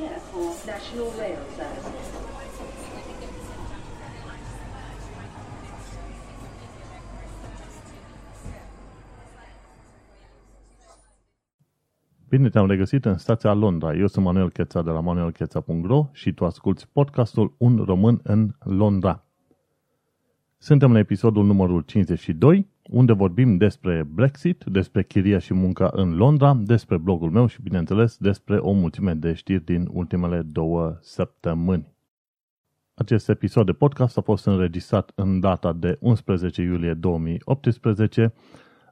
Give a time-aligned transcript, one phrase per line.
[0.00, 2.08] care for National Rail Services.
[12.28, 13.94] Bine te-am regăsit în stația Londra.
[13.94, 19.24] Eu sunt Manuel Cheța de la manuelcheța.ro și tu asculti podcastul Un român în Londra.
[20.58, 26.54] Suntem la episodul numărul 52, unde vorbim despre Brexit, despre chiria și munca în Londra,
[26.54, 31.94] despre blogul meu și, bineînțeles, despre o mulțime de știri din ultimele două săptămâni.
[32.94, 38.32] Acest episod de podcast a fost înregistrat în data de 11 iulie 2018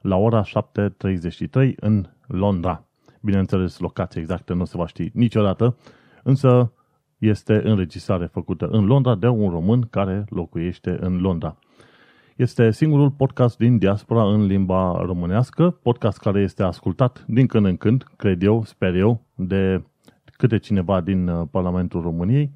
[0.01, 2.83] la ora 7.33 în Londra.
[3.21, 5.77] Bineînțeles, locația exactă nu se va ști niciodată,
[6.23, 6.71] însă
[7.17, 11.57] este înregistrare făcută în Londra de un român care locuiește în Londra.
[12.39, 17.77] Este singurul podcast din diaspora în limba românească, podcast care este ascultat din când în
[17.77, 19.83] când, cred eu, sper eu, de
[20.37, 22.51] câte cineva din uh, Parlamentul României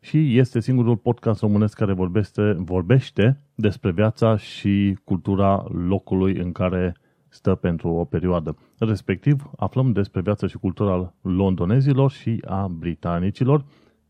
[0.00, 6.96] și este singurul podcast românesc care vorbește, vorbește despre viața și cultura locului în care
[7.28, 8.56] stă pentru o perioadă.
[8.78, 13.64] Respectiv, aflăm despre viața și cultura londonezilor și a britanicilor,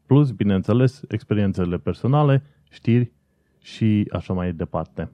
[0.07, 3.15] plus, bineînțeles, experiențele personale, știri
[3.67, 5.11] și așa mai departe.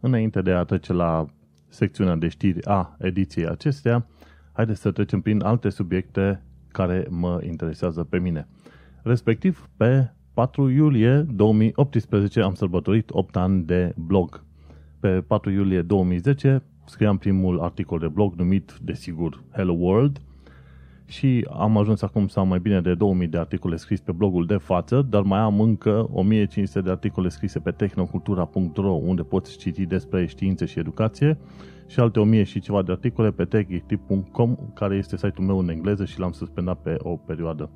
[0.00, 1.26] Înainte de a trece la
[1.68, 4.06] secțiunea de știri a ediției acesteia,
[4.52, 8.48] haideți să trecem prin alte subiecte care mă interesează pe mine.
[9.02, 14.44] Respectiv, pe 4 iulie 2018 am sărbătorit 8 ani de blog.
[15.00, 20.20] Pe 4 iulie 2010 scriam primul articol de blog numit, desigur, Hello World
[21.08, 24.46] și am ajuns acum să am mai bine de 2000 de articole scrise pe blogul
[24.46, 29.86] de față, dar mai am încă 1500 de articole scrise pe tehnocultura.ro unde poți citi
[29.86, 31.38] despre științe și educație
[31.86, 36.04] și alte 1000 și ceva de articole pe techgeek.com care este site-ul meu în engleză
[36.04, 37.70] și l-am suspendat pe o perioadă.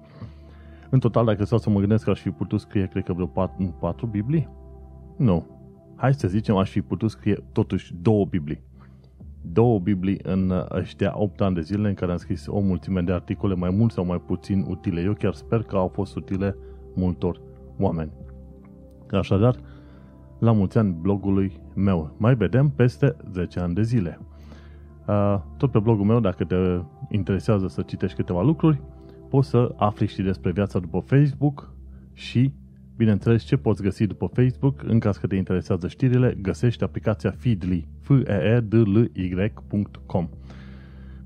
[0.91, 3.27] În total, dacă stau să mă gândesc că aș fi putut scrie, cred că vreo
[3.27, 4.49] 4, 4 Biblii?
[5.17, 5.47] Nu.
[5.97, 8.63] Hai să zicem, aș fi putut scrie totuși două Biblii.
[9.43, 13.13] Două Biblii în ăștia 8 ani de zile în care am scris o mulțime de
[13.13, 15.01] articole, mai mult sau mai puțin utile.
[15.01, 16.57] Eu chiar sper că au fost utile
[16.95, 17.41] multor
[17.79, 18.13] oameni.
[19.11, 19.57] Așadar,
[20.39, 22.15] la mulți ani blogului meu.
[22.19, 24.19] Mai vedem peste 10 ani de zile.
[25.57, 26.57] Tot pe blogul meu, dacă te
[27.09, 28.83] interesează să citești câteva lucruri,
[29.29, 31.75] poți să afli și despre viața după Facebook
[32.13, 32.53] și,
[32.97, 37.89] bineînțeles, ce poți găsi după Facebook în caz că te interesează știrile, găsești aplicația Feedly,
[38.01, 40.29] f e e d l y.com.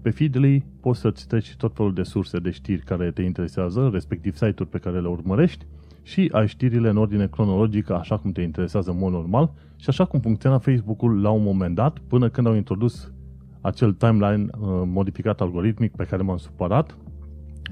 [0.02, 4.34] Pe Feedly poți să-ți treci tot felul de surse de știri care te interesează, respectiv
[4.34, 5.66] site-uri pe care le urmărești
[6.02, 10.04] și ai știrile în ordine cronologică, așa cum te interesează în mod normal și așa
[10.04, 13.12] cum funcționa Facebook-ul la un moment dat, până când au introdus
[13.60, 16.96] acel timeline uh, modificat algoritmic pe care m-am supărat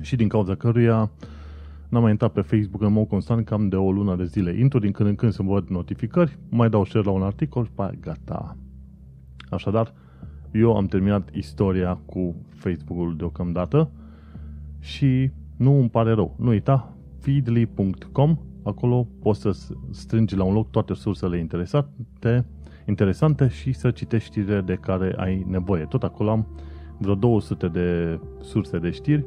[0.01, 1.11] și din cauza căruia
[1.95, 4.59] n-am mai intrat pe Facebook în mod constant cam de o lună de zile.
[4.59, 7.71] Intru din când în când să văd notificări, mai dau share la un articol și
[7.71, 8.57] pe gata.
[9.51, 9.95] Așadar,
[10.53, 13.91] eu am terminat istoria cu Facebook-ul deocamdată
[14.81, 16.35] și nu îmi pare rău.
[16.39, 19.57] Nu uita, feedly.com, acolo poți să
[19.91, 22.47] strângi la un loc toate sursele interesante,
[22.87, 25.85] interesante și să citești știrile de care ai nevoie.
[25.85, 26.47] Tot acolo am
[26.99, 29.25] vreo 200 de surse de știri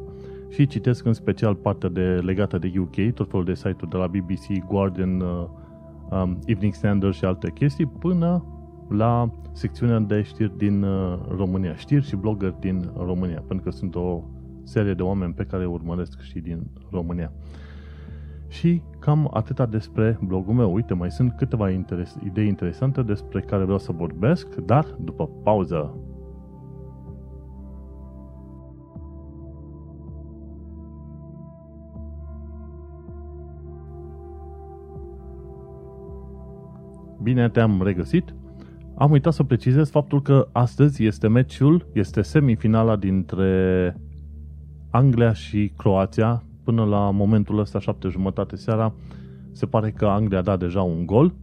[0.50, 4.08] și citesc în special partea de, legată de UK, tot felul de site-uri de la
[4.08, 5.48] BBC, Guardian, uh,
[6.10, 8.46] um, Evening Standard și alte chestii, până
[8.90, 13.96] la secțiunea de știri din uh, România, știri și blogger din România, pentru că sunt
[13.96, 14.24] o
[14.64, 17.32] serie de oameni pe care urmăresc și din România.
[18.48, 20.74] Și cam atâta despre blogul meu.
[20.74, 25.96] Uite, mai sunt câteva interes- idei interesante despre care vreau să vorbesc, dar după pauză.
[37.28, 38.34] Bine te-am regăsit.
[38.98, 43.96] Am uitat să precizez faptul că astăzi este meciul, este semifinala dintre
[44.90, 46.44] Anglia și Croația.
[46.64, 48.94] Până la momentul ăsta, șapte jumătate seara,
[49.52, 51.34] se pare că Anglia a dat deja un gol.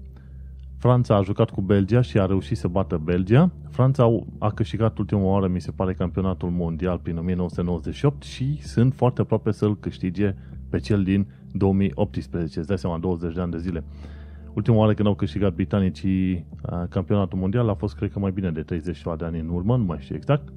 [0.79, 3.51] Franța a jucat cu Belgia și a reușit să bată Belgia.
[3.71, 9.21] Franța a câștigat ultima oară, mi se pare, campionatul mondial prin 1998 și sunt foarte
[9.21, 10.35] aproape să-l câștige
[10.71, 12.59] pe cel din 2018.
[12.59, 13.85] Îți dai seama, 20 de ani de zile.
[14.55, 16.47] Ultima oară când au câștigat britanicii
[16.89, 19.85] campionatul mondial a fost, cred că, mai bine de 30 de ani în urmă, nu
[19.85, 20.53] mai știu exact.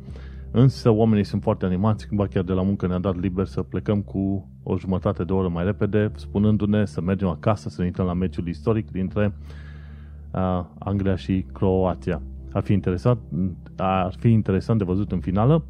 [0.51, 4.01] Însă oamenii sunt foarte animați, ba chiar de la muncă ne-a dat liber să plecăm
[4.01, 8.13] cu o jumătate de oră mai repede, spunându-ne să mergem acasă, să ne uităm la
[8.13, 9.33] meciul istoric dintre
[10.31, 12.21] uh, Anglia și Croația.
[12.51, 13.19] ar fi interesant,
[13.75, 15.65] ar fi interesant de văzut în finală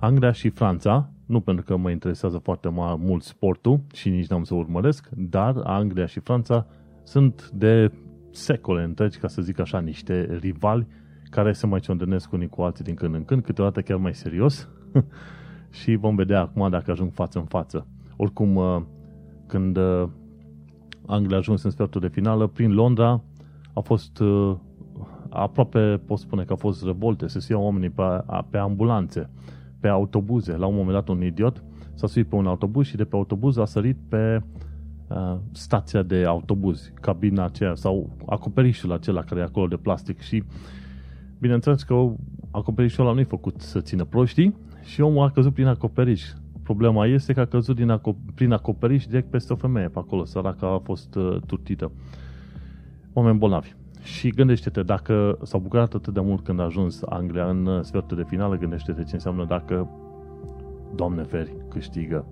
[0.00, 4.54] Anglia și Franța, nu pentru că mă interesează foarte mult sportul și nici n-am să
[4.54, 6.66] urmăresc, dar Anglia și Franța
[7.10, 7.92] sunt de
[8.30, 10.86] secole întregi, ca să zic așa, niște rivali
[11.30, 14.68] care se mai ciondănesc unii cu alții din când în când, câteodată chiar mai serios
[15.80, 17.86] și vom vedea acum dacă ajung față în față.
[18.16, 18.82] Oricum, uh,
[19.46, 20.08] când uh,
[21.06, 23.22] Anglia a ajuns în sfertul de finală, prin Londra
[23.74, 24.56] a fost uh,
[25.28, 28.02] aproape, pot spune că a fost revolte, se iau oamenii pe,
[28.50, 29.30] pe ambulanțe,
[29.80, 30.56] pe autobuze.
[30.56, 31.64] La un moment dat un idiot
[31.94, 34.68] s-a suit pe un autobuz și de pe autobuz a sărit pe uh,
[35.52, 40.44] stația de autobuz, cabina aceea sau acoperișul acela care e acolo de plastic și
[41.38, 42.12] bineînțeles că
[42.50, 46.22] acoperișul ăla nu e făcut să țină proștii și omul a căzut prin acoperiș.
[46.62, 50.24] Problema este că a căzut din aco- prin acoperiș direct peste o femeie pe acolo,
[50.24, 51.92] săraca a fost uh, turtită.
[53.12, 53.74] Oameni bolnavi.
[54.02, 58.16] Și gândește-te, dacă s-au bucurat atât de mult când a ajuns Anglia în uh, sfertul
[58.16, 59.88] de finală, gândește-te ce înseamnă dacă,
[60.94, 62.24] Doamne feri, câștigă.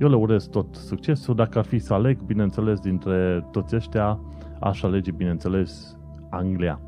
[0.00, 1.34] Eu le urez tot succesul.
[1.34, 4.20] Dacă ar fi să aleg, bineînțeles, dintre toți ăștia,
[4.60, 5.96] aș alege, bineînțeles,
[6.30, 6.80] Anglia.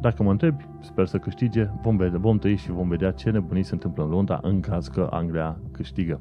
[0.00, 3.62] Dacă mă întrebi, sper să câștige, vom, vedea, vom trăi și vom vedea ce nebunii
[3.62, 6.20] se întâmplă în Londra în caz că Anglia câștigă.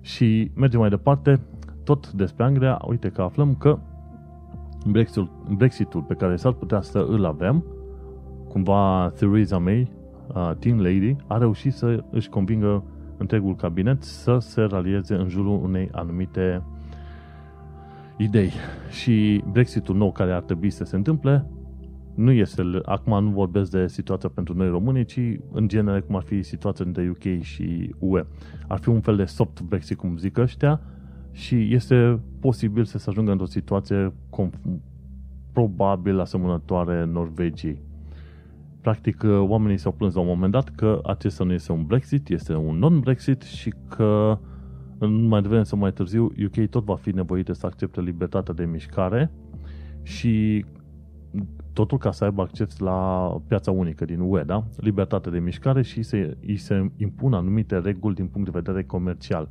[0.00, 1.40] Și mergem mai departe,
[1.84, 3.78] tot despre Anglia, uite că aflăm că
[4.86, 7.64] Brexitul, Brexitul pe care s-ar putea să îl avem,
[8.48, 9.92] cumva Theresa May,
[10.34, 12.84] uh, Teen Lady, a reușit să își convingă
[13.18, 16.62] întregul cabinet să se ralieze în jurul unei anumite
[18.16, 18.52] idei.
[18.90, 21.46] Și Brexitul nou care ar trebui să se întâmple
[22.18, 25.20] nu este, acum nu vorbesc de situația pentru noi români, ci
[25.52, 28.24] în genere cum ar fi situația între UK și UE.
[28.68, 30.80] Ar fi un fel de soft Brexit, cum zic ăștia,
[31.32, 34.12] și este posibil să se ajungă într-o situație
[35.52, 37.80] probabil asemănătoare Norvegiei.
[38.80, 42.54] Practic, oamenii s-au plâns la un moment dat că acesta nu este un Brexit, este
[42.54, 44.38] un non-Brexit și că
[44.98, 48.64] în mai devreme sau mai târziu UK tot va fi nevoită să accepte libertatea de
[48.64, 49.30] mișcare
[50.02, 50.64] și
[51.72, 54.64] totul ca să aibă acces la piața unică din UE, da?
[54.76, 59.48] Libertate de mișcare și se, îi se impun anumite reguli din punct de vedere comercial.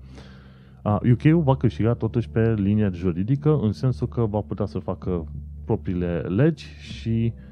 [0.83, 5.25] UK-ul va câștiga totuși pe linie juridică, în sensul că va putea să facă
[5.65, 7.46] propriile legi și uh,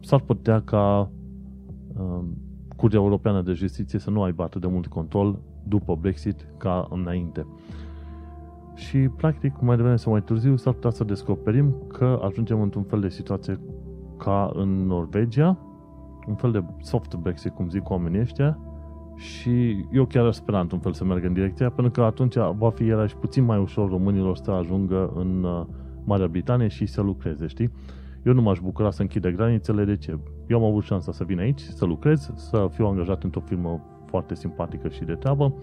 [0.00, 1.10] s-ar putea ca
[1.96, 2.24] uh,
[2.76, 7.46] Curtea Europeană de Justiție să nu aibă atât de mult control după Brexit ca înainte.
[8.74, 13.00] Și, practic, mai devreme sau mai târziu, s-ar putea să descoperim că ajungem într-un fel
[13.00, 13.60] de situație
[14.18, 15.58] ca în Norvegia,
[16.26, 18.58] un fel de soft Brexit, cum zic oamenii ăștia,
[19.16, 22.84] și eu chiar sper într-un fel să meargă în direcția, pentru că atunci va fi
[22.84, 25.66] iarăși puțin mai ușor românilor să ajungă în uh,
[26.04, 27.70] Marea Britanie și să lucreze, știi?
[28.26, 30.18] Eu nu m-aș bucura să închide granițele, de ce?
[30.46, 34.34] Eu am avut șansa să vin aici, să lucrez, să fiu angajat într-o firmă foarte
[34.34, 35.54] simpatică și de treabă,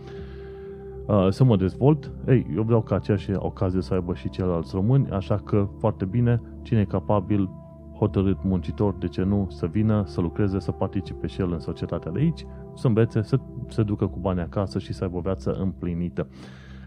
[1.07, 2.12] uh, să mă dezvolt.
[2.27, 6.42] Ei, eu vreau ca aceeași ocazie să aibă și ceilalți români, așa că foarte bine,
[6.62, 7.50] cine e capabil,
[7.98, 12.12] hotărât muncitor, de ce nu, să vină, să lucreze, să participe și el în societatea
[12.12, 12.45] de aici,
[12.75, 16.27] să învețe, să se ducă cu bani acasă și să aibă o viață împlinită.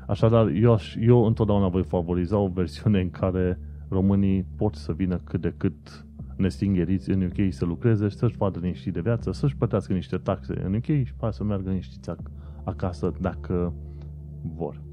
[0.07, 5.17] Așadar, eu, aș, eu întotdeauna voi favoriza o versiune în care românii pot să vină
[5.25, 6.07] cât de cât
[6.37, 10.63] nestingeriți în UK să lucreze și să-și vadă niște de viață, să-și plătească niște taxe
[10.65, 12.15] în UK și poate să meargă niște
[12.65, 13.75] acasă dacă
[14.43, 14.85] vor.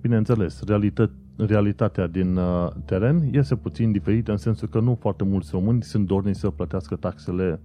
[0.00, 5.50] Bineînțeles, realită, realitatea din uh, teren este puțin diferită în sensul că nu foarte mulți
[5.52, 7.60] români sunt dorni să plătească taxele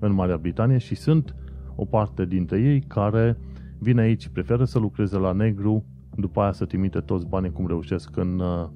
[0.00, 1.34] în Marea Britanie și sunt
[1.74, 3.36] o parte dintre ei care
[3.80, 5.84] vin aici, preferă să lucreze la negru,
[6.16, 8.68] după aia să trimite toți banii cum reușesc în, uh,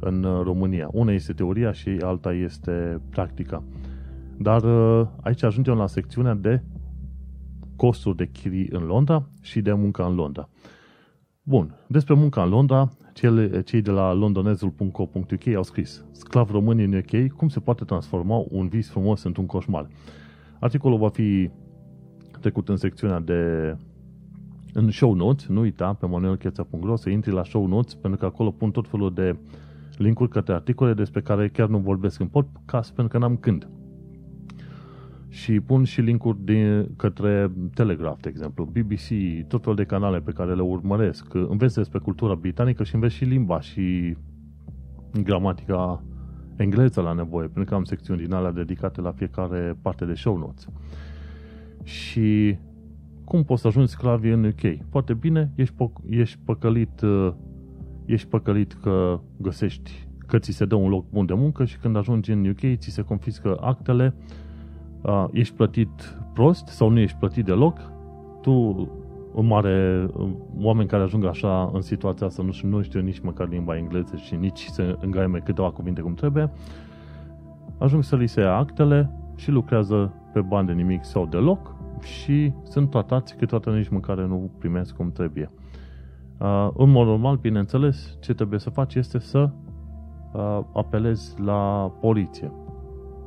[0.00, 0.88] în România.
[0.92, 3.62] Una este teoria și alta este practica.
[4.38, 6.62] Dar uh, aici ajungem la secțiunea de
[7.76, 10.48] costuri de chirii în Londra și de muncă în Londra.
[11.42, 16.94] Bun, despre munca în Londra, cele, cei de la londonezul.co.uk au scris Sclav români în
[16.94, 19.88] UK, cum se poate transforma un vis frumos într-un coșmar?
[20.60, 21.50] Articolul va fi
[22.40, 23.76] trecut în secțiunea de
[24.72, 28.50] în show notes, nu uita pe manuelcheța.ro să intri la show notes, pentru că acolo
[28.50, 29.36] pun tot felul de
[29.96, 33.68] linkuri către articole despre care chiar nu vorbesc în podcast, pentru că n-am când
[35.30, 39.08] și pun și linkuri de, către Telegraph, de exemplu, BBC,
[39.48, 41.34] tot felul de canale pe care le urmăresc.
[41.34, 44.16] Înveți despre cultura britanică și înveți și limba și
[45.22, 46.02] gramatica
[46.56, 50.36] engleză la nevoie, pentru că am secțiuni din alea dedicate la fiecare parte de show
[50.36, 50.66] notes.
[51.82, 52.56] Și
[53.30, 54.88] cum poți să ajungi sclavi în UK?
[54.88, 57.32] Foarte bine, ești, po- ești păcălit, uh,
[58.04, 61.96] ești păcălit că găsești că ți se dă un loc bun de muncă și când
[61.96, 64.14] ajungi în UK ți se confiscă actele,
[65.02, 67.92] uh, ești plătit prost sau nu ești plătit deloc,
[68.40, 68.52] tu
[69.34, 70.06] în mare,
[70.58, 74.34] oameni care ajung așa în situația asta, nu, nu știu nici măcar limba engleză și
[74.34, 76.52] nici să îngaime câteva cuvinte cum trebuie,
[77.78, 82.52] ajung să li se ia actele și lucrează pe bani de nimic sau deloc și
[82.62, 85.50] sunt tratați câteodată nici măcar nu primesc cum trebuie.
[86.38, 89.50] Uh, în mod normal, bineînțeles, ce trebuie să faci este să
[90.32, 92.52] uh, apelezi la poliție.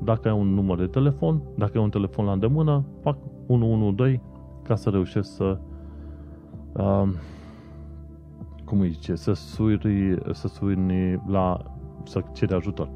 [0.04, 4.22] Dacă ai un număr de telefon, dacă ai un telefon la îndemână, fac 112
[4.64, 5.60] ca să reușești să
[6.74, 7.08] uh,
[8.66, 12.90] cum îi zice, să suni, să suni la să ceri ajutor.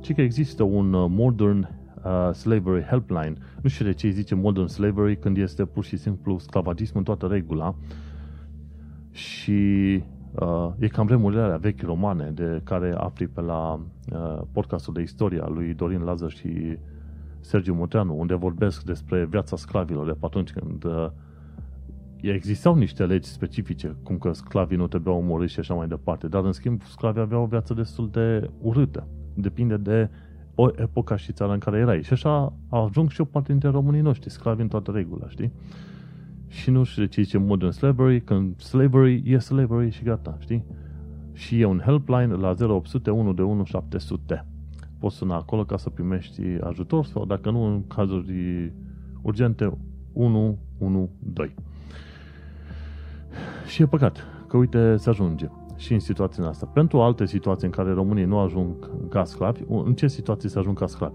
[0.00, 1.68] Ci că există un uh, modern
[2.04, 3.34] uh, slavery helpline.
[3.62, 7.02] Nu știu de ce îi zice modern slavery când este pur și simplu sclavagism în
[7.02, 7.74] toată regula.
[9.10, 10.02] Și
[10.40, 13.80] uh, e cam remurile alea vechi romane de care afli pe la
[14.12, 16.78] uh, podcastul de istoria lui Dorin Lazar și
[17.40, 21.10] Sergiu Muteanu, unde vorbesc despre viața sclavilor de pe atunci când uh,
[22.20, 26.44] existau niște legi specifice, cum că sclavii nu trebuiau omorâți și așa mai departe, dar
[26.44, 29.06] în schimb sclavii aveau o viață destul de urâtă.
[29.34, 30.10] Depinde de
[30.54, 32.02] o epoca și țara în care erai.
[32.02, 35.52] Și așa ajung și o parte dintre românii noștri, sclavi în toată regula, știi?
[36.46, 40.64] Și nu știu de ce zice modern slavery, când slavery e slavery și gata, știi?
[41.32, 44.46] Și e un helpline la 0800 1 de 1 700.
[44.98, 48.72] Poți suna acolo ca să primești ajutor sau dacă nu, în cazuri
[49.22, 49.78] urgente,
[50.12, 51.54] 112.
[53.66, 55.48] Și e păcat că, uite, se ajunge
[55.80, 56.66] și în situația asta.
[56.66, 60.78] Pentru alte situații în care românii nu ajung ca sclavi, în ce situații se ajung
[60.78, 61.14] ca sclavi?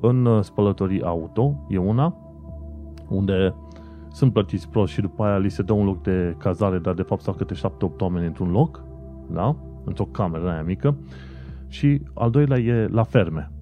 [0.00, 2.16] În uh, spălătorii auto e una,
[3.08, 3.54] unde
[4.12, 7.02] sunt plătiți prost și după aia li se dă un loc de cazare, dar de
[7.02, 7.58] fapt stau câte 7-8
[7.98, 8.84] oameni într-un loc,
[9.30, 9.56] da?
[9.84, 10.96] într-o cameră aia mică,
[11.68, 13.52] și al doilea e la ferme.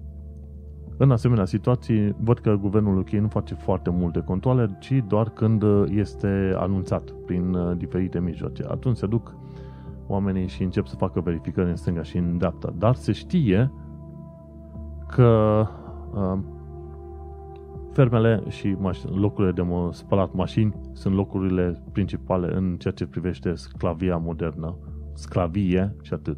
[0.97, 5.63] În asemenea situații, văd că guvernul UK nu face foarte multe controle, ci doar când
[5.89, 8.63] este anunțat prin uh, diferite mijloace.
[8.67, 9.35] Atunci se duc
[10.07, 12.73] oamenii și încep să facă verificări în stânga și în dreapta.
[12.77, 13.71] Dar se știe
[15.07, 15.63] că
[16.13, 16.39] uh,
[17.91, 24.17] fermele și maș- locurile de spălat mașini sunt locurile principale în ceea ce privește sclavia
[24.17, 24.75] modernă,
[25.13, 26.37] sclavie și atât.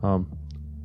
[0.00, 0.20] Uh,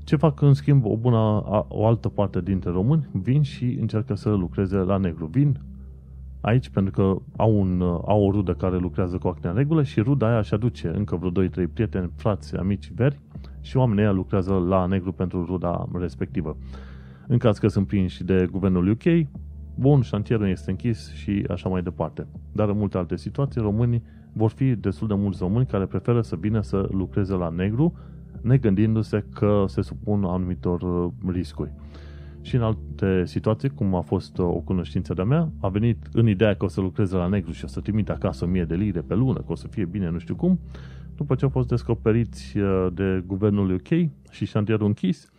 [0.03, 3.09] ce fac în schimb o bună, o altă parte dintre români?
[3.11, 5.25] Vin și încearcă să lucreze la negru.
[5.25, 5.59] Vin
[6.41, 9.99] aici pentru că au, un, au o rudă care lucrează cu acte în regulă și
[10.01, 13.19] ruda aia își aduce încă vreo 2-3 prieteni, frați, amici veri
[13.61, 16.57] și oamenii aia lucrează la negru pentru ruda respectivă.
[17.27, 19.27] În caz că sunt prinși de guvernul UK,
[19.75, 22.27] bun, șantierul este închis și așa mai departe.
[22.51, 24.03] Dar în multe alte situații, românii
[24.33, 27.93] vor fi destul de mulți români care preferă să vină să lucreze la negru
[28.41, 31.71] negândindu-se că se supun anumitor uh, riscuri.
[32.47, 36.27] Și în alte situații, cum a fost uh, o cunoștință de-a mea, a venit în
[36.27, 39.01] ideea că o să lucreze la negru și o să trimite acasă 1000 de lire
[39.01, 40.59] pe lună, că o să fie bine nu știu cum,
[41.15, 45.31] după ce au fost descoperiți uh, de guvernul UK și șantierul închis,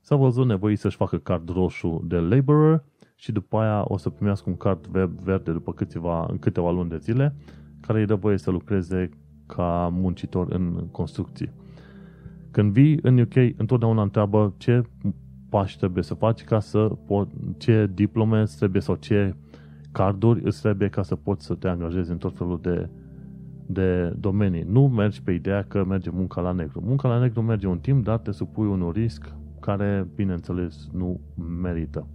[0.00, 2.82] s-a văzut nevoit să-și facă card roșu de laborer
[3.16, 4.86] și după aia o să primească un card
[5.22, 7.34] verde după câteva, în câteva luni de zile,
[7.80, 9.08] care îi dă voie să lucreze
[9.46, 11.50] ca muncitor în construcții.
[12.50, 14.82] Când vii în UK, întotdeauna întreabă ce
[15.50, 19.34] pași trebuie să faci ca să pot, ce diplome îți trebuie sau ce
[19.92, 22.88] carduri îți trebuie ca să poți să te angajezi în tot felul de,
[23.66, 24.62] de domenii.
[24.68, 26.82] Nu mergi pe ideea că merge munca la negru.
[26.84, 31.20] Munca la negru merge un timp, dar te supui un risc care, bineînțeles, nu
[31.60, 32.06] merită.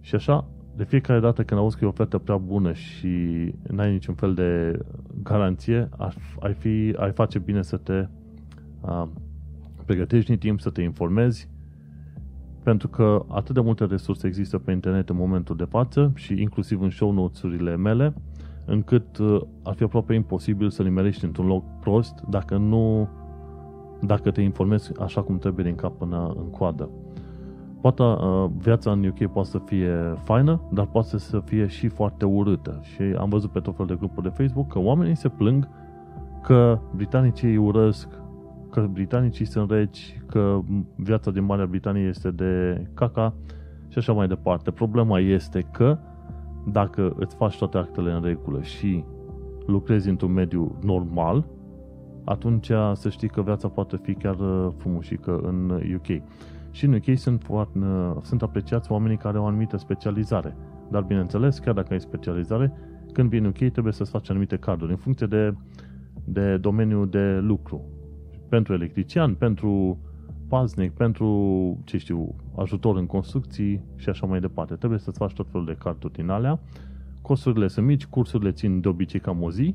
[0.00, 3.08] Și așa, de fiecare dată când auzi că e o ofertă prea bună și
[3.70, 4.78] n-ai niciun fel de
[5.22, 5.88] garanție,
[6.40, 8.08] ai, fi, ai face bine să te
[9.84, 11.48] pregătești din timp să te informezi,
[12.64, 16.80] pentru că atât de multe resurse există pe internet în momentul de față și inclusiv
[16.80, 18.14] în show notes-urile mele,
[18.64, 23.08] încât uh, ar fi aproape imposibil să nimerești într-un loc prost dacă nu
[24.00, 26.88] dacă te informezi așa cum trebuie din cap până în coadă.
[27.80, 32.24] Poate uh, viața în UK poate să fie faină, dar poate să fie și foarte
[32.24, 32.80] urâtă.
[32.82, 35.68] Și am văzut pe tot felul de grupuri de Facebook că oamenii se plâng
[36.42, 38.08] că britanicii îi urăsc
[38.74, 40.60] că britanicii sunt reci, că
[40.96, 43.34] viața din Marea Britanie este de caca
[43.88, 44.70] și așa mai departe.
[44.70, 45.98] Problema este că
[46.72, 49.04] dacă îți faci toate actele în regulă și
[49.66, 51.46] lucrezi într-un mediu normal,
[52.24, 56.22] atunci să știi că viața poate fi chiar uh, frumușică în UK.
[56.70, 60.56] Și în UK sunt, foarte, uh, sunt apreciați oamenii care au o anumită specializare.
[60.90, 62.72] Dar, bineînțeles, chiar dacă ai specializare,
[63.12, 64.90] când vii în UK trebuie să-ți faci anumite carduri.
[64.90, 65.54] În funcție de
[66.24, 67.84] de domeniu de lucru.
[68.54, 69.98] Pentru electrician, pentru
[70.48, 74.74] paznic, pentru, ce știu, ajutor în construcții și așa mai departe.
[74.74, 76.60] Trebuie să-ți faci tot felul de carturi din alea.
[77.22, 79.74] Costurile sunt mici, cursurile țin de obicei cam o zi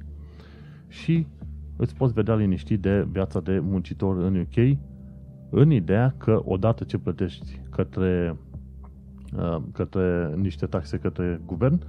[0.87, 1.27] și
[1.75, 4.77] îți poți vedea liniștit de viața de muncitor în UK
[5.49, 8.37] în ideea că odată ce plătești către,
[9.37, 11.81] uh, către niște taxe către guvern,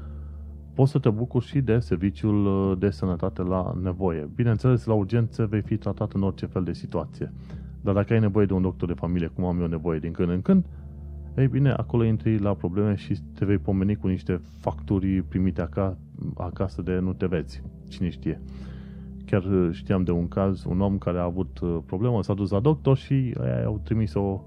[0.81, 4.29] poți să te bucuri și de serviciul uh, de sănătate la nevoie.
[4.35, 7.33] Bineînțeles, la urgențe vei fi tratat în orice fel de situație.
[7.81, 10.29] Dar dacă ai nevoie de un doctor de familie, cum am eu nevoie din când
[10.31, 10.65] în când,
[11.37, 15.69] ei bine, acolo intri la probleme și te vei pomeni cu niște facturi primite
[16.37, 17.63] acasă de nu te vezi.
[17.89, 18.41] Cine știe.
[19.27, 22.51] Chiar uh, știam de un caz, un om care a avut uh, problemă, s-a dus
[22.51, 24.43] la doctor și aia au trimis-o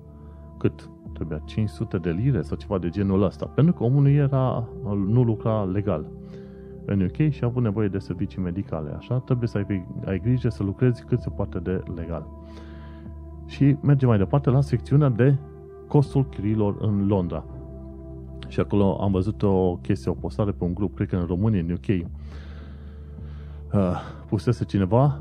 [0.58, 0.90] cât?
[1.14, 3.46] Trebuia 500 de lire sau ceva de genul ăsta.
[3.46, 4.68] Pentru că omul nu era,
[5.08, 6.06] nu lucra legal
[6.86, 8.94] în UK și a avut nevoie de servicii medicale.
[8.98, 12.28] Așa, trebuie să ai, ai grijă să lucrezi cât se poate de legal.
[13.46, 15.36] Și mergem mai departe la secțiunea de
[15.88, 17.46] costul chiriilor în Londra.
[18.48, 21.60] Și acolo am văzut o chestie, o postare pe un grup, cred că în România,
[21.60, 21.88] în UK,
[23.74, 25.20] uh, pusese cineva,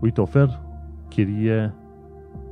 [0.00, 0.60] uite, ofer
[1.08, 1.74] chirie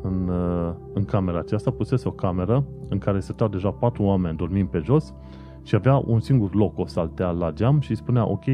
[0.03, 4.69] în, uh, în camera aceasta, pusese o cameră în care stăteau deja patru oameni dormind
[4.69, 5.15] pe jos
[5.63, 8.45] și avea un singur loc o saltea la geam și spunea, ok,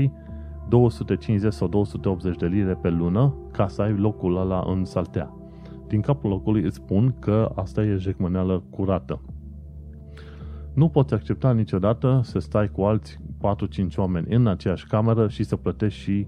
[0.68, 5.30] 250 sau 280 de lire pe lună ca să ai locul ăla în saltea.
[5.88, 9.20] Din capul locului îți spun că asta e jecmăneală curată.
[10.75, 13.18] Nu poți accepta niciodată să stai cu alți
[13.92, 16.26] 4-5 oameni în aceeași cameră și să plătești și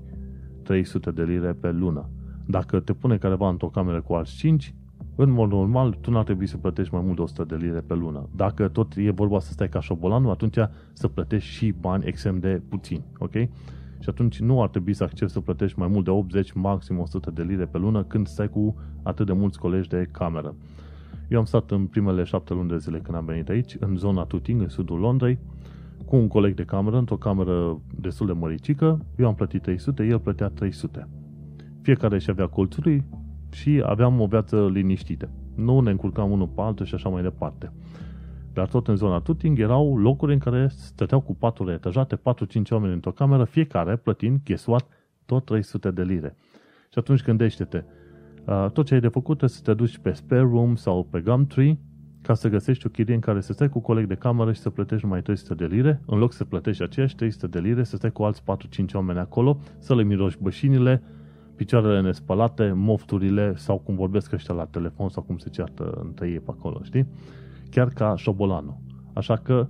[0.63, 2.11] 300 de lire pe lună.
[2.47, 4.75] Dacă te pune careva într-o cameră cu alți 5,
[5.21, 7.95] în mod normal, tu n-ar trebui să plătești mai mult de 100 de lire pe
[7.95, 8.29] lună.
[8.37, 10.57] Dacă tot e vorba să stai ca șobolanul, atunci
[10.93, 13.33] să plătești și bani extrem de puțini, ok?
[14.01, 17.31] Și atunci nu ar trebui să accepti să plătești mai mult de 80, maxim 100
[17.31, 20.55] de lire pe lună când stai cu atât de mulți colegi de cameră.
[21.29, 24.25] Eu am stat în primele șapte luni de zile când am venit aici, în zona
[24.25, 25.39] Tuting, în sudul Londrei,
[26.05, 30.19] cu un coleg de cameră, într-o cameră destul de măricică, eu am plătit 300, el
[30.19, 31.09] plătea 300.
[31.83, 33.05] Fiecare și avea colțuri
[33.51, 35.29] și aveam o viață liniștită.
[35.55, 37.73] Nu ne încurcam unul pe altul și așa mai departe.
[38.53, 42.21] Dar tot în zona Tuting erau locuri în care stăteau cu paturile etajate, 4-5
[42.71, 44.87] oameni într-o cameră, fiecare plătind, ghesuat,
[45.27, 46.37] tot 300 de lire.
[46.93, 47.85] Și atunci gândește-te,
[48.73, 51.79] tot ce ai de făcut să te duci pe Spare Room sau pe Gumtree
[52.23, 54.71] ca să găsești o chirie în care să stai cu coleg de cameră și să
[54.71, 58.13] plătești numai 300 de lire, în loc să plătești aceiași 300 de lire, să stai
[58.13, 58.45] cu alți 4-5
[58.93, 61.03] oameni acolo, să le miroși bășinile,
[61.59, 66.41] picioarele nespălate, mofturile sau cum vorbesc ăștia la telefon sau cum se ceartă între ei
[66.41, 67.07] pe acolo, știi?
[67.71, 68.77] Chiar ca șobolanul.
[69.13, 69.67] Așa că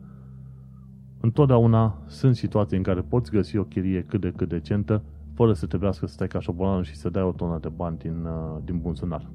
[1.21, 5.03] întotdeauna sunt situații în care poți găsi o chirie cât de cât decentă,
[5.35, 8.25] fără să trebuiască să stai ca șobolanul și să dai o tonă de bani din,
[8.25, 9.31] uh, din buzunar.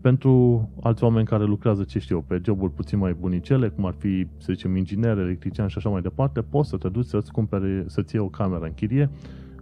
[0.00, 3.94] Pentru alți oameni care lucrează, ce știu eu, pe joburi puțin mai bunicele, cum ar
[3.98, 7.84] fi, să zicem, inginer, electrician și așa mai departe, poți să te duci să-ți cumpere,
[7.86, 9.10] să-ți iei o cameră în chirie.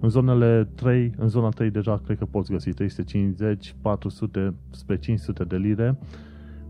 [0.02, 5.44] În zonele 3, în zona 3 deja cred că poți găsi 350, 400, spre 500
[5.44, 5.98] de lire.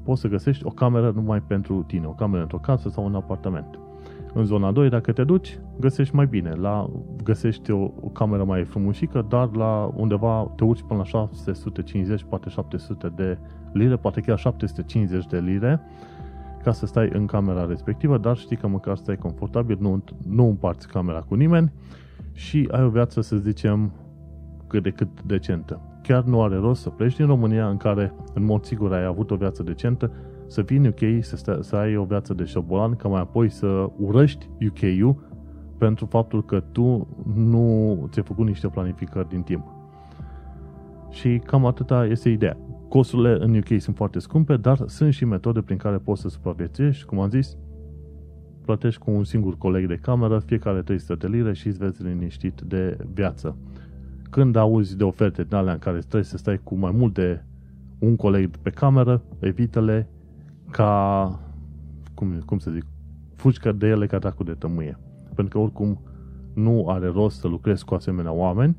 [0.02, 3.78] Poți să găsești o cameră numai pentru tine, o cameră într-o casă sau un apartament.
[4.34, 6.50] În zona 2, dacă te duci, găsești mai bine.
[6.50, 6.90] La,
[7.22, 12.48] găsești o, o cameră mai frumușică, dar la undeva te urci până la 650, poate
[12.48, 13.38] 700 de
[13.72, 15.80] lire, poate chiar 750 de lire,
[16.62, 20.88] ca să stai în camera respectivă, dar știi că măcar stai confortabil, nu, nu împarți
[20.88, 21.72] camera cu nimeni
[22.32, 23.92] și ai o viață, să zicem,
[24.66, 25.80] cât de cât decentă.
[26.02, 29.30] Chiar nu are rost să pleci din România, în care, în mod sigur, ai avut
[29.30, 30.12] o viață decentă,
[30.46, 33.48] să vii în UK, să, stai, să ai o viață de șobolan, ca mai apoi
[33.48, 35.30] să urăști UK-ul
[35.78, 39.66] pentru faptul că tu nu ți-ai făcut niște planificări din timp.
[41.10, 42.56] Și cam atâta este ideea.
[42.88, 47.04] Costurile în UK sunt foarte scumpe, dar sunt și metode prin care poți să supraviețuiești.
[47.04, 47.56] Cum am zis,
[48.64, 52.60] plătești cu un singur coleg de cameră, fiecare 300 de lire și îți vezi liniștit
[52.60, 53.56] de viață.
[54.30, 57.42] Când auzi de oferte din alea în care trebuie să stai cu mai mult de
[57.98, 60.08] un coleg pe cameră, evitele
[60.70, 61.40] ca,
[62.14, 62.84] cum, cum să zic,
[63.34, 64.98] fugi de ele ca dracu de tămâie.
[65.34, 66.00] Pentru că oricum
[66.54, 68.76] nu are rost să lucrezi cu asemenea oameni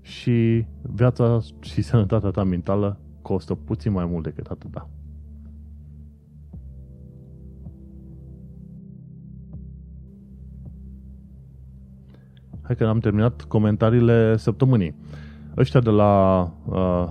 [0.00, 4.88] și viața și sănătatea ta mentală costă puțin mai mult decât atâta.
[12.66, 14.94] Hai că am terminat comentariile săptămânii.
[15.56, 17.08] Ăștia de la uh,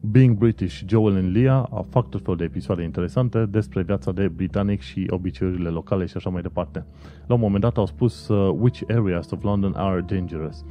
[0.00, 4.80] Being British, Joel and Leah fac tot felul de episoade interesante despre viața de britanic
[4.80, 6.86] și obiceiurile locale și așa mai departe.
[7.26, 10.64] La un moment dat au spus uh, which areas of London are dangerous.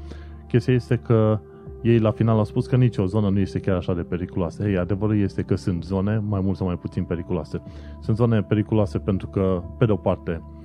[0.47, 1.39] Chestia este că
[1.81, 4.67] ei la final au spus că nicio zonă nu este chiar așa de periculoasă.
[4.67, 7.61] Ei, adevărul este că sunt zone mai mult sau mai puțin periculoase.
[8.01, 10.58] Sunt zone periculoase pentru că, pe de o parte, uh,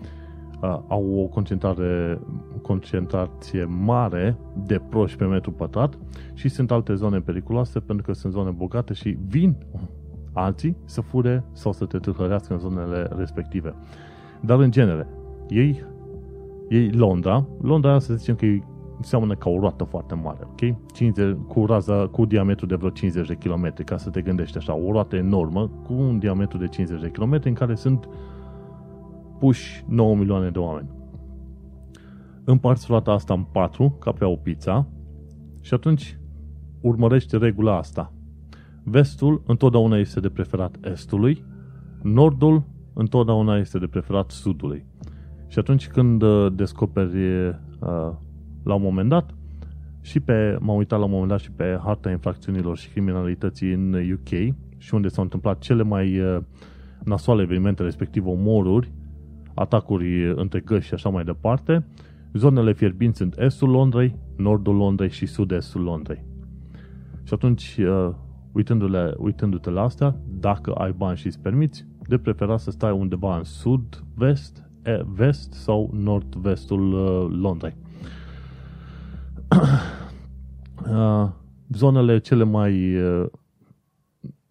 [0.89, 2.21] au o concentrare,
[2.63, 4.37] concentrație mare
[4.67, 5.99] de proști pe metru pătrat
[6.35, 9.57] și sunt alte zone periculoase pentru că sunt zone bogate și vin
[10.33, 13.75] alții să fure sau să te tâlhărească în zonele respective.
[14.41, 15.07] Dar în genere,
[15.49, 15.85] ei,
[16.69, 18.63] ei Londra, Londra să zicem că e
[19.01, 20.93] seamănă ca o roată foarte mare, ok?
[20.93, 24.75] 50, cu raza, cu diametru de vreo 50 de km, ca să te gândești așa,
[24.75, 28.09] o roată enormă cu un diametru de 50 de km în care sunt
[29.39, 30.91] puși 9 milioane de oameni.
[32.45, 34.89] Împarți roata asta în patru, ca pe o pizza,
[35.61, 36.19] și atunci
[36.81, 38.13] urmărește regula asta.
[38.83, 41.45] Vestul întotdeauna este de preferat estului,
[42.03, 44.87] nordul întotdeauna este de preferat sudului.
[45.47, 47.57] Și atunci când uh, descoperi uh,
[48.63, 49.35] la un moment dat
[50.01, 53.95] și pe, m-am uitat la un moment dat și pe harta infracțiunilor și criminalității în
[54.13, 56.39] UK și unde s-au întâmplat cele mai uh,
[57.05, 58.93] nasoale evenimente, respectiv omoruri,
[59.55, 61.87] atacuri între găși și așa mai departe,
[62.33, 66.25] zonele fierbinți sunt estul Londrei, nordul Londrei și sud-estul Londrei.
[67.23, 67.81] Și atunci,
[68.53, 73.37] uitându-le, uitându-te la astea, dacă ai bani și îți permiți, de preferat să stai undeva
[73.37, 74.65] în sud-vest,
[75.05, 77.77] vest sau nord-vestul uh, Londrei.
[80.91, 81.29] Uh,
[81.69, 83.27] zonele cele mai uh,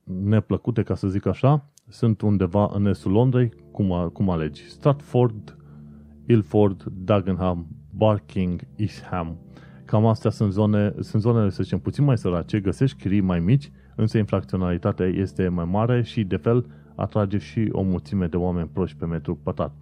[0.04, 4.70] neplăcute, ca să zic așa, sunt undeva în estul Londrei, cum, cum alegi?
[4.70, 5.58] Stratford,
[6.26, 9.38] Ilford, Dagenham, Barking, Eastham.
[9.86, 13.72] Cam astea sunt, zone, sunt zonele, să zicem, puțin mai sărace, găsești chirii mai mici,
[13.96, 18.98] însă infracționalitatea este mai mare și, de fel, atrage și o mulțime de oameni proști
[18.98, 19.76] pe metru pătat.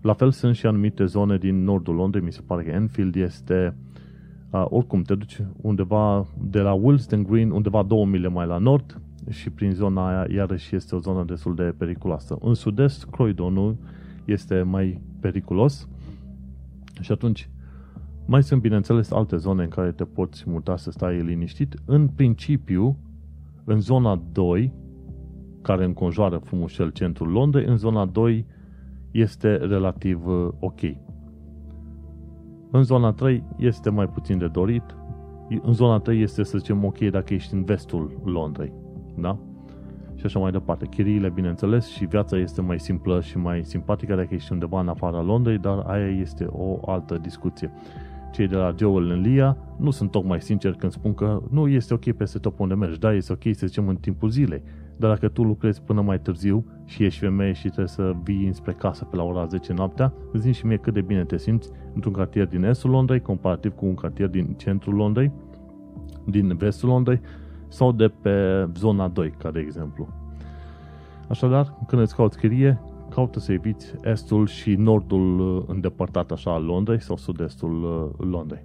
[0.00, 3.76] La fel sunt și anumite zone din nordul Londrei, mi se pare că Enfield este
[4.50, 9.00] uh, oricum te duci undeva de la Wilston Green, undeva două mile mai la nord
[9.28, 12.36] și prin zona aia iarăși este o zonă destul de periculoasă.
[12.40, 13.76] În sud-est, Croydonul
[14.24, 15.88] este mai periculos
[17.00, 17.48] și atunci
[18.26, 21.74] mai sunt, bineînțeles, alte zone în care te poți muta să stai liniștit.
[21.84, 22.96] În principiu,
[23.64, 24.72] în zona 2,
[25.62, 28.46] care înconjoară frumușel centrul Londrei, în zona 2
[29.10, 30.80] este relativ uh, ok.
[32.70, 34.96] În zona 3 este mai puțin de dorit.
[35.62, 38.72] În zona 3 este, să zicem, ok dacă ești în vestul Londrei.
[39.18, 39.38] Da?
[40.14, 40.86] Și așa mai departe.
[40.86, 45.22] Chiriile, bineînțeles, și viața este mai simplă și mai simpatică dacă ești undeva în afara
[45.22, 47.70] Londrei, dar aia este o altă discuție.
[48.32, 51.94] Cei de la Joel în Lia nu sunt tocmai sinceri când spun că nu este
[51.94, 52.98] ok peste tot unde mergi.
[52.98, 54.62] Da, este ok să zicem în timpul zilei.
[54.96, 58.72] Dar dacă tu lucrezi până mai târziu și ești femeie și trebuie să vii înspre
[58.72, 62.12] casă pe la ora 10 noaptea, îți și mie cât de bine te simți într-un
[62.12, 65.32] cartier din estul Londrei, comparativ cu un cartier din centrul Londrei,
[66.26, 67.20] din vestul Londrei,
[67.74, 70.08] sau de pe zona 2, ca de exemplu.
[71.28, 76.64] Așadar, când îți cauți chirie, caută să eviți estul și nordul uh, îndepărtat așa al
[76.64, 78.64] Londrei sau sud-estul uh, Londrei.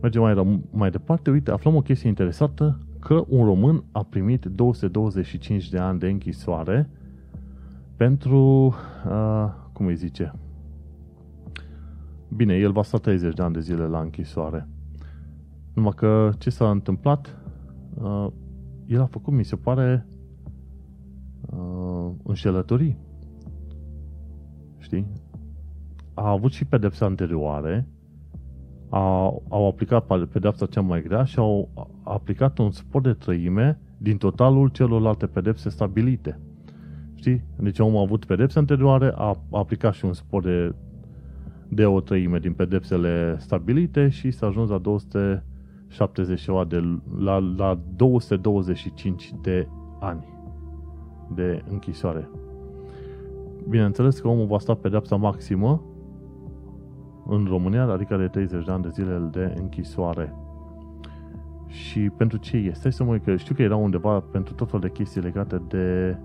[0.00, 5.68] Mergem mai, mai departe, uite, aflăm o chestie interesată că un român a primit 225
[5.68, 6.90] de ani de închisoare
[7.96, 8.74] pentru,
[9.06, 10.34] uh, cum îi zice,
[12.28, 14.68] bine, el va sta 30 de ani de zile la închisoare.
[15.74, 17.41] Numai că ce s-a întâmplat,
[18.02, 18.26] uh,
[18.86, 20.06] el a făcut, mi se pare,
[21.40, 22.98] uh, înșelătorii.
[24.78, 25.06] Știi?
[26.14, 27.88] A avut și pedepse anterioare,
[28.88, 31.68] au, au aplicat pedepsa cea mai grea și au
[32.02, 36.40] aplicat un spor de trăime din totalul celorlalte pedepse stabilite.
[37.14, 37.44] Știi?
[37.58, 40.74] Deci omul a avut pedepse anterioare, a aplicat și un spor de,
[41.68, 44.78] de o trăime din pedepsele stabilite și s-a ajuns la
[45.96, 49.68] 270 de, la, la 225 de
[50.00, 50.24] ani
[51.34, 52.28] de închisoare.
[53.68, 55.82] Bineînțeles că omul va sta pedepsa maximă
[57.26, 60.34] în România, adică de 30 de ani de zile de închisoare.
[61.66, 62.90] Și pentru ce este?
[62.90, 66.16] Să mă că știu că era undeva pentru tot felul de chestii legate de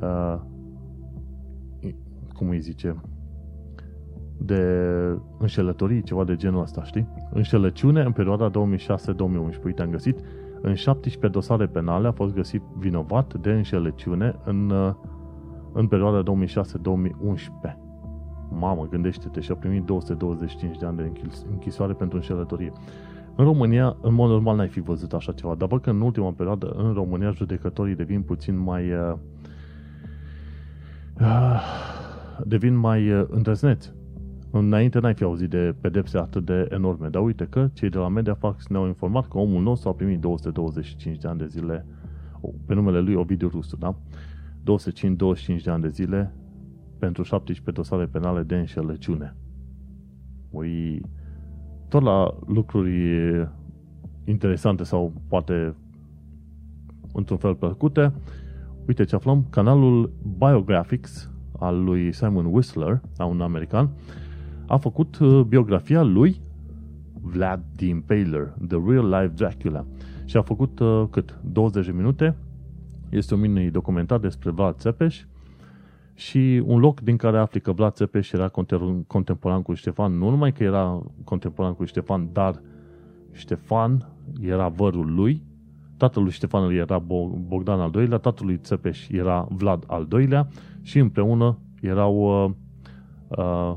[0.00, 0.40] uh,
[2.32, 2.96] cum îi zice
[4.44, 4.62] de
[5.38, 7.08] înșelătorii, ceva de genul ăsta, știi?
[7.30, 8.52] Înșelăciune în perioada 2006-2011.
[9.64, 10.18] Uite, am găsit
[10.64, 14.94] în 17 dosare penale a fost găsit vinovat de înșelăciune în, uh,
[15.72, 17.78] în perioada 2006-2011.
[18.50, 21.12] Mamă, gândește-te, și-a primit 225 de ani de
[21.50, 22.72] închisoare pentru înșelătorie.
[23.34, 26.32] În România, în mod normal, n-ai fi văzut așa ceva, dar văd că în ultima
[26.32, 28.92] perioadă, în România, judecătorii devin puțin mai...
[28.92, 29.14] Uh,
[31.20, 31.62] uh,
[32.44, 33.92] devin mai uh, îndrăzneți
[34.54, 38.08] Înainte n-ai fi auzit de pedepse atât de enorme, dar uite că cei de la
[38.08, 41.86] Mediafax ne-au informat că omul nostru a primit 225 de ani de zile,
[42.66, 43.94] pe numele lui Ovidiu Rusu, da?
[44.62, 46.34] 225 de ani de zile
[46.98, 49.36] pentru 17 dosare penale de înșelăciune.
[50.50, 51.02] Ui,
[51.88, 53.48] tot la lucruri
[54.24, 55.74] interesante sau poate
[57.12, 58.12] într-un fel plăcute,
[58.86, 63.90] uite ce aflăm, canalul Biographics al lui Simon Whistler, a un american,
[64.66, 66.40] a făcut uh, biografia lui
[67.20, 69.84] Vlad the Impaler, The Real Life Dracula.
[70.24, 71.38] Și a făcut uh, cât?
[71.44, 72.36] 20 de minute.
[73.08, 75.24] Este un mini documentar despre Vlad Țepeș
[76.14, 78.48] și un loc din care afli că Vlad Țepeș era
[79.06, 82.62] contemporan cu Ștefan, nu numai că era contemporan cu Ștefan, dar
[83.32, 84.08] Ștefan
[84.40, 85.42] era vărul lui,
[85.96, 86.98] tatăl lui Ștefan era
[87.46, 90.48] Bogdan al doilea, tatăl lui Țepeș era Vlad al doilea
[90.82, 92.50] și împreună erau uh,
[93.28, 93.76] uh,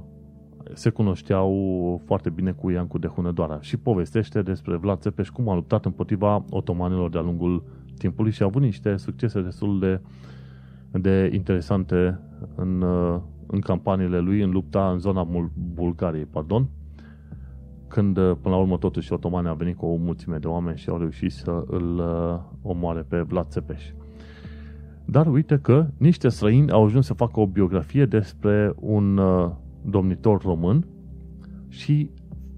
[0.73, 5.55] se cunoșteau foarte bine cu Iancu de Hunădoara și povestește despre Vlad Țepeș cum a
[5.55, 7.63] luptat împotriva otomanilor de-a lungul
[7.97, 10.01] timpului și a avut niște succese destul de,
[10.91, 12.19] de interesante
[12.55, 15.27] în, uh, în campaniile lui în lupta în zona
[15.73, 16.67] Bulgariei, pardon,
[17.87, 20.89] când uh, până la urmă totuși otomanii au venit cu o mulțime de oameni și
[20.89, 23.83] au reușit să îl uh, omoare pe Vlad Țepeș.
[25.05, 29.19] Dar uite că niște străini au ajuns să facă o biografie despre un
[29.85, 30.85] domnitor român
[31.67, 32.09] și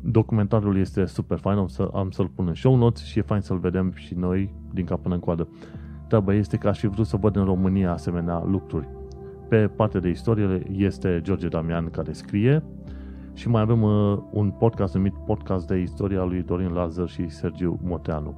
[0.01, 3.41] documentarul este super fain, am, să, am să-l pun în show notes și e fain
[3.41, 5.47] să-l vedem și noi din cap până în coadă.
[6.07, 8.87] Treaba este că aș fi vrut să văd în România asemenea lucruri.
[9.47, 12.63] Pe partea de istorie este George Damian care scrie
[13.33, 17.79] și mai avem uh, un podcast numit Podcast de Istoria lui Dorin Lazar și Sergiu
[17.83, 18.35] Moteanu.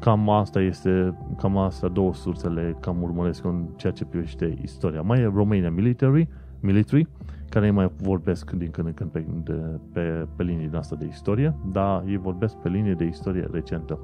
[0.00, 5.02] Cam asta este, cam asta două sursele cam urmăresc în ceea ce privește istoria.
[5.02, 6.28] Mai e Romania Military,
[6.60, 7.08] Military
[7.48, 11.06] care mai vorbesc din când în când pe, de, pe, pe linii de asta de
[11.06, 13.98] istorie, dar ei vorbesc pe linie de istorie recentă.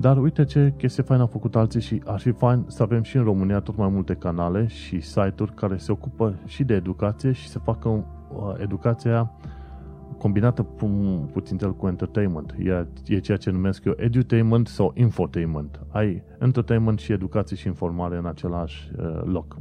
[0.00, 3.16] Dar uite ce chestie faină au făcut alții și ar fi fain să avem și
[3.16, 7.48] în România tot mai multe canale și site-uri care se ocupă și de educație și
[7.48, 8.04] să facă uh,
[8.58, 9.32] educația
[10.18, 12.54] combinată pu- puțin cu entertainment.
[12.58, 15.80] E, e ceea ce numesc eu edutainment sau infotainment.
[15.88, 19.56] Ai entertainment și educație și informare în același uh, loc.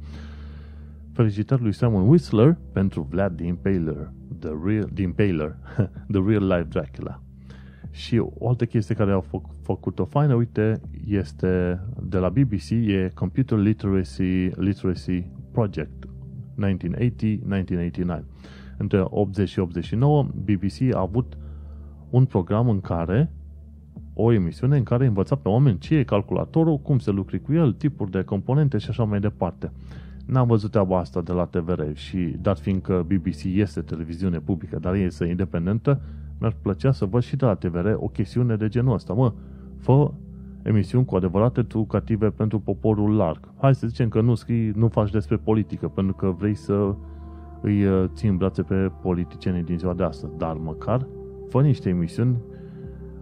[1.18, 5.56] Felicitări lui Simon Whistler pentru Vlad the Impaler, The Real, the Impaler,
[6.14, 7.22] The Real Life Dracula.
[7.92, 13.12] Și o altă chestie care au fă, făcut-o faină, uite, este de la BBC, e
[13.14, 16.08] Computer Literacy, Literacy Project 1980-1989.
[18.78, 21.38] Între 80 și 89, BBC a avut
[22.10, 23.32] un program în care
[24.14, 27.74] o emisiune în care învăța pe oameni ce e calculatorul, cum se lucri cu el,
[27.74, 29.72] tipuri de componente și așa mai departe.
[30.28, 34.94] N-am văzut treaba asta de la TVR și dat fiindcă BBC este televiziune publică, dar
[34.94, 36.02] este independentă,
[36.40, 39.14] mi-ar plăcea să văd și de la TVR o chestiune de genul ăsta.
[39.14, 39.34] Mă,
[39.78, 40.12] fă
[40.62, 43.40] emisiuni cu adevărat educative pentru poporul larg.
[43.58, 46.96] Hai să zicem că nu scrii, nu faci despre politică, pentru că vrei să
[47.62, 51.08] îi uh, ții în brațe pe politicienii din ziua de astăzi, dar măcar
[51.50, 52.38] fă niște emisiuni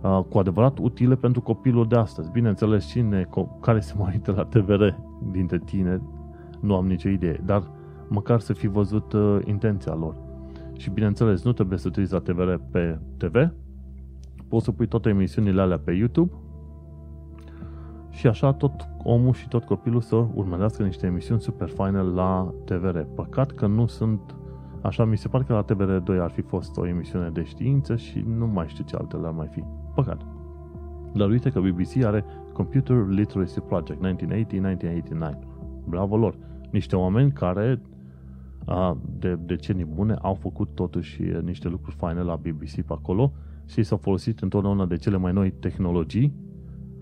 [0.02, 2.32] uh, cu adevărat utile pentru copilul de astăzi.
[2.32, 3.30] Bineînțeles, cine
[3.62, 4.84] care se mai uită la TVR
[5.32, 6.02] dintre tine
[6.66, 7.64] nu am nicio idee, dar
[8.08, 10.16] măcar să fi văzut uh, intenția lor.
[10.78, 13.54] Și bineînțeles, nu trebuie să uiți la TVR pe TV,
[14.48, 16.34] poți să pui toate emisiunile alea pe YouTube
[18.10, 23.00] și așa tot omul și tot copilul să urmărească niște emisiuni super faine la TVR.
[23.00, 24.36] Păcat că nu sunt,
[24.82, 28.26] așa mi se pare că la TVR2 ar fi fost o emisiune de știință și
[28.38, 29.64] nu mai știu ce altele ar mai fi.
[29.96, 30.22] Păcat.
[31.14, 34.10] Dar uite că BBC are Computer Literacy Project 1980-1989.
[35.88, 36.38] Bravo lor!
[36.76, 37.82] Niște oameni care
[38.66, 43.34] a, de decenii bune au făcut totuși niște lucruri faine la BBC pe acolo
[43.66, 46.34] și s-au folosit întotdeauna de cele mai noi tehnologii,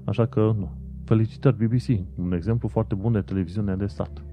[0.06, 0.72] așa că nu.
[1.06, 4.24] Felicitări BBC, un exemplu foarte bun de televiziune de stat.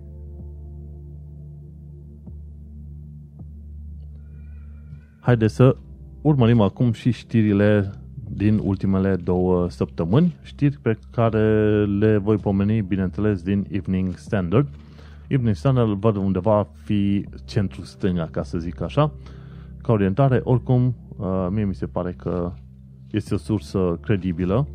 [5.21, 5.77] Haideți să
[6.23, 7.93] urmărim acum și știrile
[8.31, 14.69] din ultimele două săptămâni, știri pe care le voi pomeni, bineînțeles, din Evening Standard–
[15.33, 19.13] Ibn Sina îl văd undeva fi centru stânga, ca să zic așa,
[19.83, 20.41] ca orientare.
[20.45, 22.53] Oricum, uh, mie mi se pare că
[23.11, 24.69] este o sursă credibilă,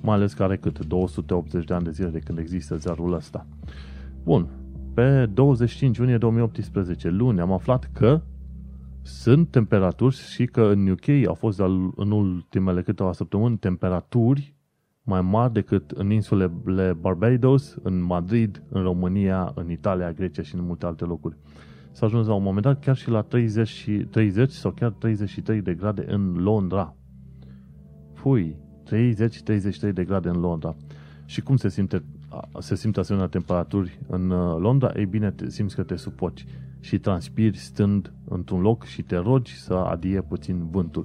[0.00, 3.46] mai ales că are cât 280 de ani de zile de când există ziarul ăsta.
[4.22, 4.48] Bun,
[4.94, 8.22] pe 25 iunie 2018, luni, am aflat că
[9.02, 11.58] sunt temperaturi și că în UK au fost
[11.96, 14.55] în ultimele câteva săptămâni temperaturi
[15.06, 20.64] mai mari decât în insulele Barbados, în Madrid, în România, în Italia, Grecia și în
[20.64, 21.36] multe alte locuri.
[21.92, 25.60] S-a ajuns la un moment dat chiar și la 30, și, 30 sau chiar 33
[25.62, 26.96] de grade în Londra.
[28.12, 28.56] Fui,
[29.90, 30.76] 30-33 de grade în Londra.
[31.24, 32.04] Și cum se simte,
[32.58, 34.92] se simte asemenea temperaturi în uh, Londra?
[34.96, 36.46] Ei bine, te simți că te supoci
[36.80, 41.04] și transpiri stând într-un loc și te rogi să adie puțin vântul.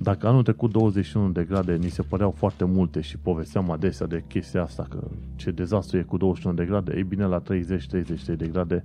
[0.00, 4.24] Dacă anul trecut 21 de grade ni se păreau foarte multe și povesteam adesea de
[4.28, 4.98] chestia asta, că
[5.36, 7.44] ce dezastru e cu 21 de grade, ei bine la 30-33
[8.36, 8.84] de grade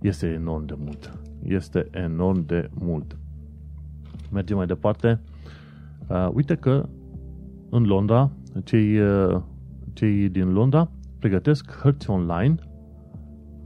[0.00, 1.18] este enorm de mult.
[1.42, 3.16] Este enorm de mult.
[4.32, 5.20] Mergem mai departe.
[6.06, 6.88] Uh, uite că
[7.70, 8.30] în Londra,
[8.64, 9.40] cei, uh,
[9.92, 12.54] cei din Londra pregătesc hărți online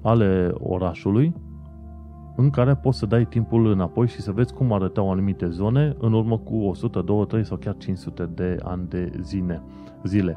[0.03, 1.35] ale orașului
[2.37, 6.12] în care poți să dai timpul înapoi și să vezi cum arătau anumite zone în
[6.12, 9.62] urmă cu 100, 200, 3 sau chiar 500 de ani de zile.
[10.05, 10.37] zile.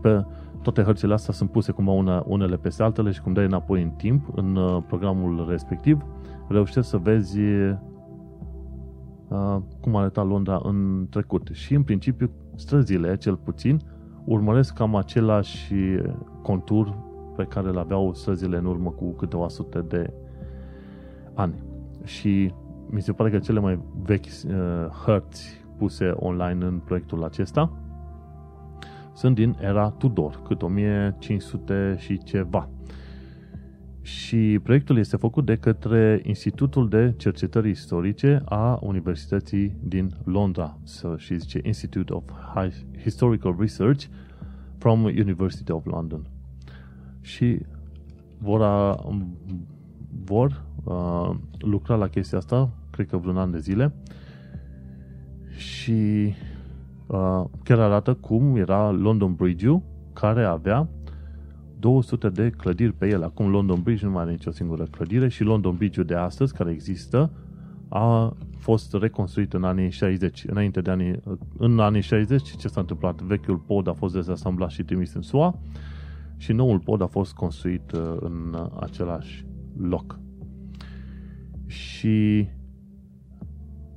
[0.00, 0.24] Pe
[0.62, 3.90] toate hărțile astea sunt puse cumva una, unele peste altele și cum dai înapoi în
[3.90, 6.04] timp, în uh, programul respectiv,
[6.48, 7.74] reușești să vezi uh,
[9.80, 11.48] cum arăta Londra în trecut.
[11.52, 13.80] Și în principiu străzile, cel puțin,
[14.24, 15.74] urmăresc cam același
[16.42, 16.96] contur
[17.36, 20.12] pe care le aveau străzile în urmă cu câteva sute de
[21.40, 21.62] ani.
[22.04, 22.52] Și
[22.90, 24.52] mi se pare că cele mai vechi uh,
[25.04, 27.72] hărți puse online în proiectul acesta
[29.20, 32.68] sunt din era Tudor, cât 1500 și ceva.
[34.02, 41.16] Și proiectul este făcut de către Institutul de Cercetări Istorice a Universității din Londra, so,
[41.16, 42.24] și zice Institute of
[43.02, 44.04] Historical Research
[44.78, 46.26] from University of London.
[47.20, 47.58] Și
[48.38, 49.06] vor, a,
[50.24, 53.92] vor a, lucra la chestia asta, cred că vreun an de zile,
[55.56, 56.32] și
[57.06, 60.88] uh, chiar arată cum era London Bridge-ul, care avea
[61.78, 63.22] 200 de clădiri pe el.
[63.22, 66.70] Acum London Bridge nu mai are nicio singură clădire și London Bridge-ul de astăzi, care
[66.70, 67.30] există,
[67.88, 70.44] a fost reconstruit în anii 60.
[70.46, 71.20] Înainte de anii,
[71.58, 73.20] în anii 60, ce s-a întâmplat?
[73.22, 75.58] Vechiul pod a fost dezasamblat și trimis în SUA
[76.36, 79.46] și noul pod a fost construit uh, în același
[79.78, 80.18] loc.
[81.70, 82.48] Și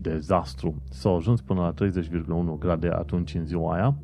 [0.00, 0.82] dezastru.
[0.90, 3.96] S-au ajuns până la 30,1 grade atunci în ziua aia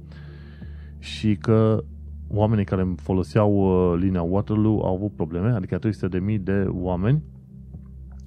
[0.99, 1.85] și că
[2.29, 7.23] oamenii care foloseau uh, linia Waterloo au avut probleme, adică 300.000 de oameni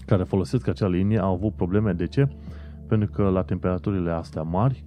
[0.05, 1.93] care folosesc acea linie au avut probleme.
[1.93, 2.27] De ce?
[2.87, 4.83] Pentru că la temperaturile astea mari,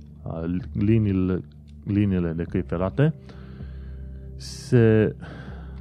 [0.73, 1.41] liniile,
[1.85, 3.15] liniile de căi ferate
[4.37, 5.17] se,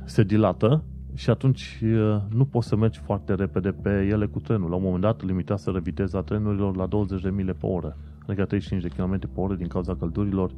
[0.05, 0.83] se dilată
[1.15, 1.83] și atunci
[2.29, 4.69] nu poți să mergi foarte repede pe ele cu trenul.
[4.69, 7.97] La un moment dat limitează viteza trenurilor la 20 de mile pe oră,
[8.27, 10.51] adică 35 de km pe oră din cauza căldurilor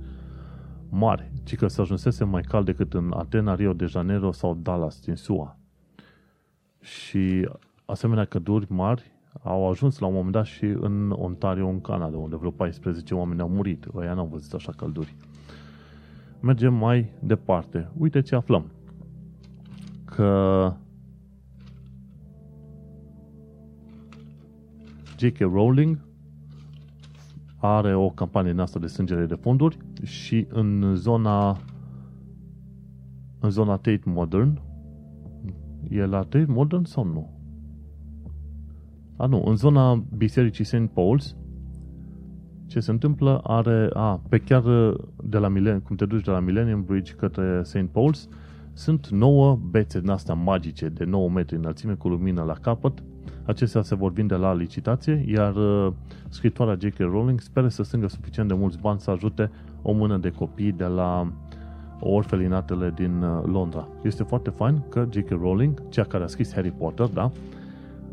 [0.89, 4.99] mari, ci că se ajunsese mai cald decât în Atena, Rio de Janeiro sau Dallas
[4.99, 5.57] din SUA.
[6.79, 7.49] Și
[7.85, 9.11] asemenea călduri mari
[9.43, 13.41] au ajuns la un moment dat și în Ontario, în Canada, unde vreo 14 oameni
[13.41, 13.87] au murit.
[13.95, 15.15] Ăia n-au văzut așa călduri.
[16.39, 17.89] Mergem mai departe.
[17.97, 18.71] Uite ce aflăm
[20.15, 20.73] că
[25.17, 25.37] J.K.
[25.39, 25.99] Rowling
[27.57, 31.57] are o campanie în asta de strângere de fonduri și în zona
[33.39, 34.61] în zona Tate Modern
[35.89, 37.29] e la Tate Modern sau nu?
[39.17, 40.75] A, nu, în zona bisericii St.
[40.75, 41.35] Paul's
[42.67, 44.63] ce se întâmplă are, a, pe chiar
[45.23, 47.77] de la Millennium, cum te duci de la Millennium Bridge către St.
[47.77, 48.29] Paul's,
[48.77, 53.03] sunt nouă bețe din astea magice de 9 metri înălțime cu lumină la capăt.
[53.45, 55.93] Acestea se vor vinde la licitație, iar uh,
[56.29, 56.97] scritoarea J.K.
[56.97, 59.51] Rowling speră să strângă suficient de mulți bani să ajute
[59.81, 61.31] o mână de copii de la
[61.99, 63.87] orfelinatele din uh, Londra.
[64.03, 65.29] Este foarte fain că J.K.
[65.29, 67.31] Rowling, cea care a scris Harry Potter, da,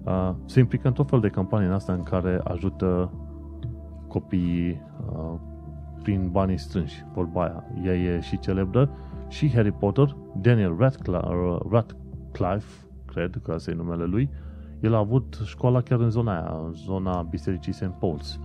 [0.05, 3.13] uh, se implică în tot fel de campanii în asta în care ajută
[4.09, 5.35] copiii uh,
[6.03, 7.65] prin banii strânși, vorba aia.
[7.85, 8.91] Ea e și celebră
[9.29, 14.31] și Harry Potter, Daniel Radcliffe, uh, Radcliffe cred că asta e numele lui,
[14.81, 17.93] el a avut școala chiar în zona aia, în zona bisericii St.
[17.93, 18.39] Paul's.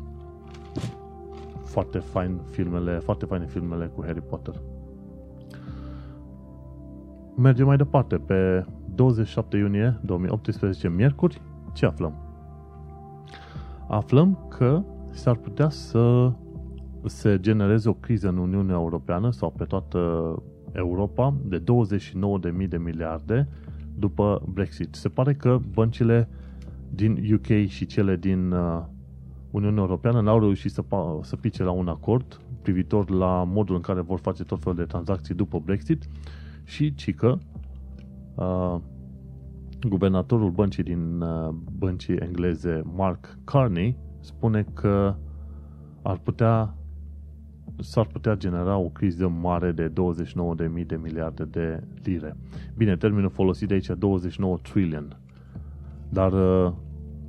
[1.63, 4.53] Foarte fain filmele, foarte faine filmele cu Harry Potter.
[7.35, 8.17] Mergem mai departe.
[8.17, 8.65] Pe
[8.95, 11.41] 27 iunie 2018, miercuri,
[11.73, 12.13] ce aflăm?
[13.87, 16.31] Aflăm că s-ar putea să
[17.05, 19.99] se genereze o criză în Uniunea Europeană sau pe toată
[20.73, 21.63] Europa de
[22.61, 23.47] 29.000 de miliarde
[23.97, 24.95] după Brexit.
[24.95, 26.29] Se pare că băncile
[26.89, 28.81] din UK și cele din uh,
[29.51, 30.83] Uniunea Europeană n-au reușit să,
[31.21, 34.83] să pice la un acord privitor la modul în care vor face tot felul de
[34.83, 36.07] tranzacții după Brexit
[36.63, 37.39] și cică
[38.35, 38.75] uh,
[39.87, 45.15] guvernatorul băncii din uh, băncii engleze Mark Carney spune că
[46.01, 46.75] ar putea
[47.79, 49.91] s-ar putea genera o criză mare de
[50.79, 52.35] 29.000 de miliarde de lire.
[52.77, 55.17] Bine, termenul folosit de aici 29 trillion.
[56.09, 56.73] Dar uh,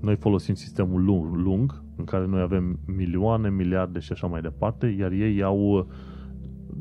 [0.00, 4.86] noi folosim sistemul lung, lung, în care noi avem milioane, miliarde și așa mai departe,
[4.86, 5.88] iar ei au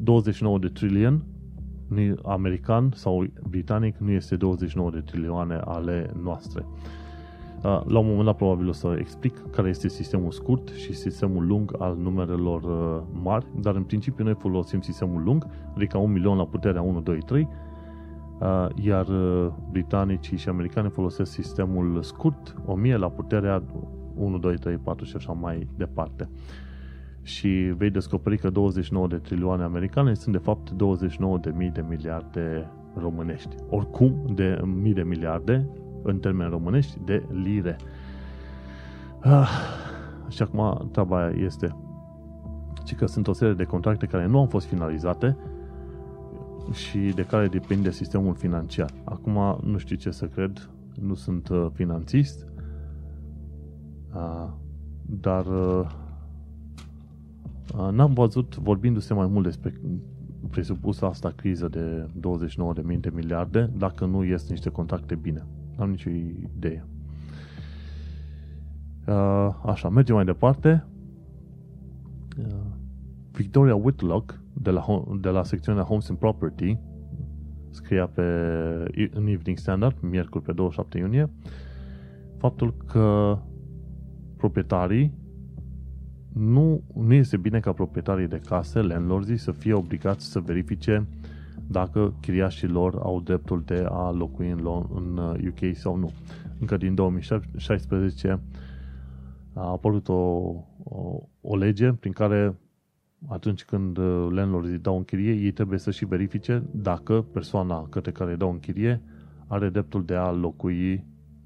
[0.04, 1.24] 29 uh, de trillion,
[2.24, 6.66] american sau britanic nu este 29 de trilioane ale noastre.
[7.62, 11.76] La un moment dat probabil o să explic care este sistemul scurt și sistemul lung
[11.80, 16.46] al numerelor uh, mari, dar în principiu noi folosim sistemul lung, adică 1 milion la
[16.46, 17.48] puterea 1, 2, 3,
[18.76, 23.64] iar uh, britanicii și americani folosesc sistemul scurt, 1000 la puterea
[24.16, 26.30] 1, 2, 3, 4 și așa mai departe.
[27.22, 27.48] Și
[27.78, 32.72] vei descoperi că 29 de trilioane americane sunt de fapt 29 de mii de miliarde
[32.96, 33.56] românești.
[33.70, 35.70] Oricum, de mii de miliarde
[36.04, 37.76] în termeni românești de lire.
[39.20, 39.50] Ah,
[40.28, 41.76] și acum treaba este
[42.90, 45.38] ci că sunt o serie de contracte care nu au fost finalizate
[46.72, 48.90] și de care depinde sistemul financiar.
[49.04, 50.70] Acum nu știu ce să cred,
[51.02, 52.48] nu sunt uh, finanțist,
[54.16, 54.50] uh,
[55.06, 55.90] dar uh,
[57.92, 59.82] n-am văzut, vorbindu-se mai mult despre
[60.50, 62.08] presupusă asta criză de
[62.94, 65.46] 29.000 de miliarde, dacă nu ies niște contracte bine.
[65.80, 66.86] N-am nicio idee.
[69.08, 70.86] Uh, așa, mergem mai departe.
[72.38, 72.46] Uh,
[73.32, 74.86] Victoria Whitlock, de la,
[75.20, 76.78] de la secțiunea Homes and Property,
[77.70, 78.22] scria pe,
[79.14, 81.30] în Evening Standard, miercuri pe 27 iunie,
[82.38, 83.38] faptul că
[84.38, 85.14] proprietarii
[86.34, 91.08] nu, nu este bine ca proprietarii de case, landlords să fie obligați să verifice
[91.72, 95.18] dacă chiriașii lor au dreptul de a locui în, în
[95.48, 96.12] UK uh, sau nu.
[96.60, 98.40] Încă din 2016
[99.54, 100.14] a apărut o,
[100.84, 102.56] o, o lege prin care
[103.28, 108.12] atunci când uh, landlordii dau în chirie, ei trebuie să și verifice dacă persoana către
[108.12, 109.02] care dau în chirie
[109.48, 111.04] are dreptul de a locui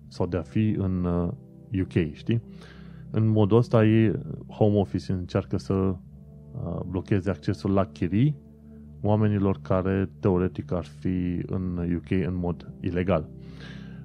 [0.07, 1.03] sau de a fi în
[1.81, 2.41] UK, uh, știi?
[3.11, 4.11] În modul ăsta, ei,
[4.47, 5.95] Home Office încearcă să
[6.85, 8.35] blocheze accesul la chirii
[9.03, 13.29] oamenilor care teoretic ar fi în UK în mod ilegal.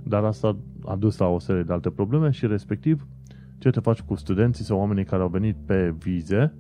[0.03, 3.07] Dar asta a dus la o serie de alte probleme și respectiv
[3.59, 6.55] ce te faci cu studenții sau oamenii care au venit pe vize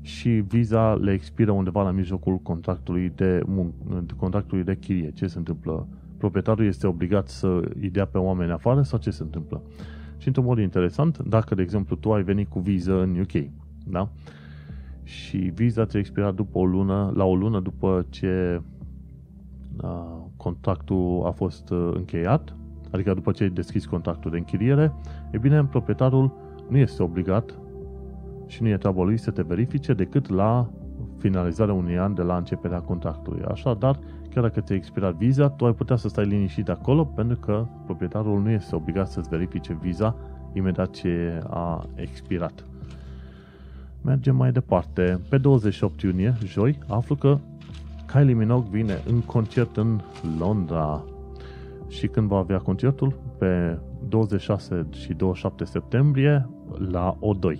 [0.00, 5.10] și viza le expiră undeva la mijlocul contractului de, mun- contractului de chirie.
[5.10, 5.88] Ce se întâmplă?
[6.16, 9.62] Proprietarul este obligat să îi dea pe oameni afară sau ce se întâmplă?
[10.18, 13.50] Și într-un mod interesant, dacă, de exemplu, tu ai venit cu viză în UK,
[13.86, 14.10] da?
[15.08, 18.62] Și viza ți-a expirat după o lună, la o lună după ce
[19.82, 22.56] uh, contractul a fost uh, încheiat,
[22.90, 24.92] adică după ce ai deschis contractul de închiriere,
[25.30, 26.32] e bine, proprietarul
[26.68, 27.58] nu este obligat
[28.46, 30.70] și nu e treaba lui să te verifice decât la
[31.18, 33.42] finalizarea unui an de la începerea contractului.
[33.42, 33.98] Așadar,
[34.30, 38.40] chiar dacă ți-a expirat viza, tu ai putea să stai liniștit acolo pentru că proprietarul
[38.40, 40.16] nu este obligat să-ți verifice viza
[40.52, 42.67] imediat ce a expirat.
[44.02, 45.20] Mergem mai departe.
[45.28, 47.38] Pe 28 iunie, joi, aflu că
[48.06, 50.00] Kylie Minogue vine în concert în
[50.38, 51.04] Londra.
[51.88, 53.20] Și când va avea concertul?
[53.38, 53.78] Pe
[54.08, 56.48] 26 și 27 septembrie
[56.90, 57.56] la O2.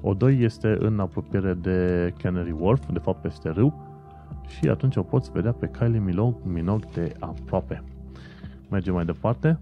[0.00, 3.88] O2 este în apropiere de Canary Wharf, de fapt peste râu,
[4.46, 6.02] și atunci o poți vedea pe Kylie
[6.44, 7.82] Minogue de aproape.
[8.70, 9.58] Mergem mai departe.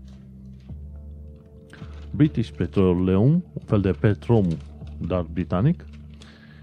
[2.10, 4.46] British Petroleum, un fel de Petrom,
[5.06, 5.84] dar britanic,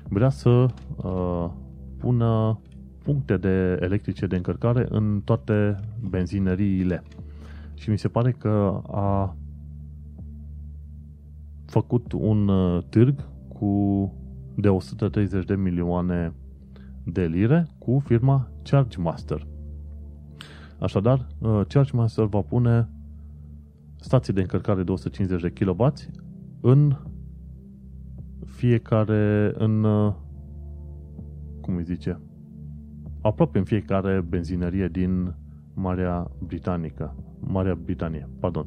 [0.09, 0.49] vrea să
[0.95, 1.49] uh,
[1.97, 2.59] pună
[3.03, 5.79] puncte de electrice de încărcare în toate
[6.09, 7.03] benzineriile.
[7.73, 9.35] Și mi se pare că a
[11.65, 14.13] făcut un uh, târg cu
[14.55, 16.33] de 130 de milioane
[17.03, 19.47] de lire cu firma ChargeMaster.
[20.79, 22.89] Așadar, uh, ChargeMaster va pune
[23.99, 25.93] stații de încărcare de 150 de kW
[26.61, 26.97] în
[28.55, 30.13] fiecare, în, uh,
[31.61, 32.19] cum îi zice,
[33.21, 35.35] aproape în fiecare benzinărie din
[35.73, 38.65] Marea Britanică, Marea Britanie, pardon.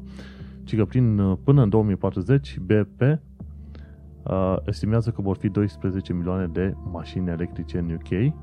[0.63, 6.47] Ci că prin, uh, până în 2040 BP uh, estimează că vor fi 12 milioane
[6.47, 8.33] de mașini electrice în UK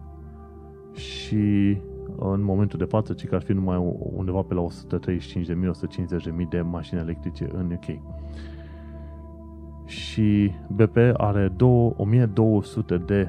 [0.99, 1.79] și
[2.17, 7.01] în momentul de față, ci că ar fi numai undeva pe la 135.000-150.000 de mașini
[7.01, 8.01] electrice în UK.
[9.87, 11.53] Și BP are
[11.97, 13.29] 1200 de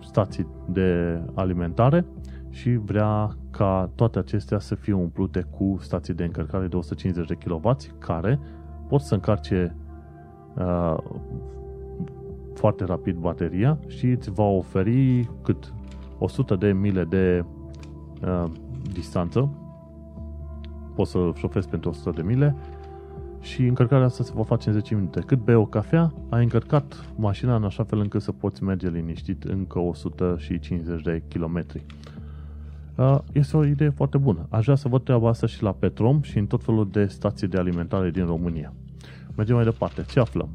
[0.00, 2.06] stații de alimentare
[2.50, 7.34] și vrea ca toate acestea să fie umplute cu stații de încărcare de 150 de
[7.34, 8.40] kW care
[8.88, 9.76] pot să încarce
[10.56, 10.96] uh,
[12.54, 15.74] foarte rapid bateria și îți va oferi cât
[16.18, 17.44] 100 de mile de
[18.22, 18.44] uh,
[18.92, 19.50] distanță.
[20.94, 22.56] Poți să șofezi pentru 100 de mile
[23.46, 25.20] și încărcarea asta se va face în 10 minute.
[25.20, 29.44] Cât bei o cafea, ai încărcat mașina în așa fel încât să poți merge liniștit
[29.44, 31.84] încă 150 de kilometri.
[32.94, 34.46] Uh, este o idee foarte bună.
[34.50, 37.48] Aș vrea să văd treaba asta și la Petrom și în tot felul de stații
[37.48, 38.72] de alimentare din România.
[39.36, 40.04] Mergem mai departe.
[40.08, 40.48] Ce aflăm?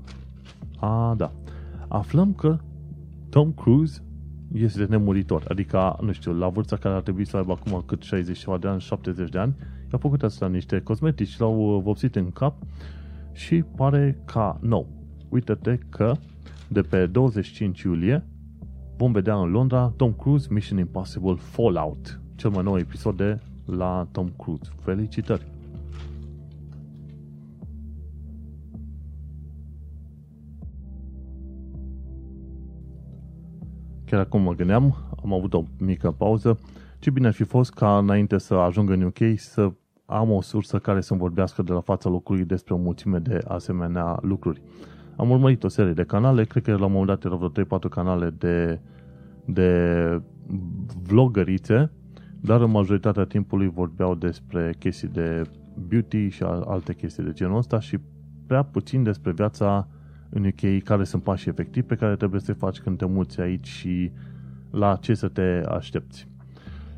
[0.79, 1.31] A, da.
[1.87, 2.57] Aflăm că
[3.29, 4.01] Tom Cruise
[4.53, 5.43] este nemuritor.
[5.47, 8.81] Adică, nu știu, la vârsta care ar trebui să aibă acum cât 60 de ani,
[8.81, 9.55] 70 de ani,
[9.91, 12.55] i-a făcut asta niște cosmetici, l-au uh, vopsit în cap
[13.31, 14.87] și pare ca nou.
[15.29, 16.13] Uite-te că
[16.67, 18.25] de pe 25 iulie
[18.97, 24.07] vom vedea în Londra Tom Cruise Mission Impossible Fallout, cel mai nou episod de la
[24.11, 24.71] Tom Cruise.
[24.81, 25.60] Felicitări!
[34.11, 36.59] Chiar acum mă gândeam, am avut o mică pauză,
[36.99, 39.71] ce bine ar fi fost ca înainte să ajung în UK să
[40.05, 44.19] am o sursă care să-mi vorbească de la fața locului despre o mulțime de asemenea
[44.21, 44.61] lucruri.
[45.15, 47.89] Am urmărit o serie de canale, cred că la un moment dat erau vreo 3-4
[47.89, 48.79] canale de,
[49.45, 50.21] de
[51.03, 51.91] vlogărițe,
[52.39, 55.41] dar în majoritatea timpului vorbeau despre chestii de
[55.87, 57.97] beauty și alte chestii de genul ăsta și
[58.47, 59.87] prea puțin despre viața
[60.33, 63.67] în UK, care sunt pașii efectivi pe care trebuie să-i faci când te muți aici
[63.67, 64.11] și
[64.71, 66.27] la ce să te aștepți.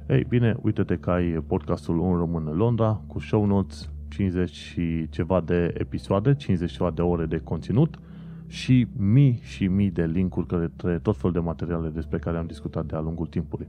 [0.09, 5.09] Ei bine, uite-te că ai podcastul Un Român în Londra cu show notes, 50 și
[5.09, 7.99] ceva de episoade, 50 ceva de ore de conținut
[8.47, 12.85] și mii și mii de linkuri către tot felul de materiale despre care am discutat
[12.85, 13.67] de-a lungul timpului.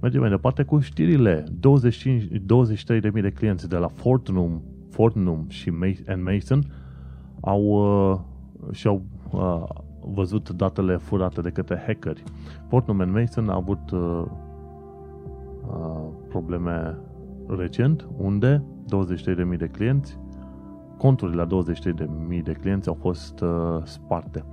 [0.00, 1.44] Mergem mai departe cu știrile.
[1.60, 5.70] 25, 23.000 de clienți de la Fortnum, Fortnum și
[6.24, 6.64] Mason
[7.40, 8.20] au uh,
[8.70, 9.64] și-au uh,
[10.00, 12.22] văzut datele furate de către hackeri.
[12.68, 14.24] Fortnum Mason a avut uh,
[15.66, 16.96] uh, probleme
[17.46, 18.62] recent, unde
[19.52, 20.18] 23.000 de clienți,
[20.98, 21.62] conturile la
[22.28, 23.48] 23.000 de clienți au fost uh,
[23.82, 24.44] sparte.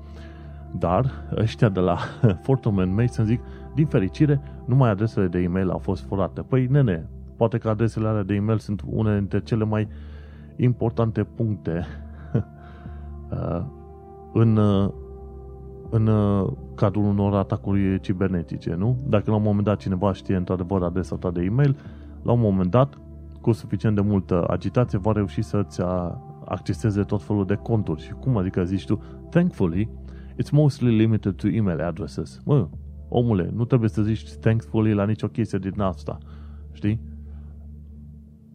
[0.72, 1.98] Dar ăștia de la
[2.44, 3.42] Fortnum Mason zic,
[3.76, 6.42] din fericire, numai adresele de e-mail au fost furate.
[6.42, 9.88] Păi, nene, poate că adresele alea de e-mail sunt une dintre cele mai
[10.56, 11.86] importante puncte
[13.32, 13.66] uh,
[14.40, 14.60] în,
[15.90, 16.10] în
[16.76, 18.98] cadrul unor atacuri cibernetice, nu?
[19.08, 21.78] Dacă la un moment dat cineva știe într-adevăr adresa ta de e-mail,
[22.24, 23.02] la un moment dat,
[23.42, 25.82] cu suficient de multă agitație, va reuși să-ți
[26.46, 28.02] acceseze tot felul de conturi.
[28.02, 29.90] Și cum adică zici tu, thankfully,
[30.44, 32.40] it's mostly limited to email addresses.
[32.46, 32.68] Mă,
[33.10, 36.18] omule, nu trebuie să zici thankfully la nicio chestie din asta.
[36.72, 37.02] Știi?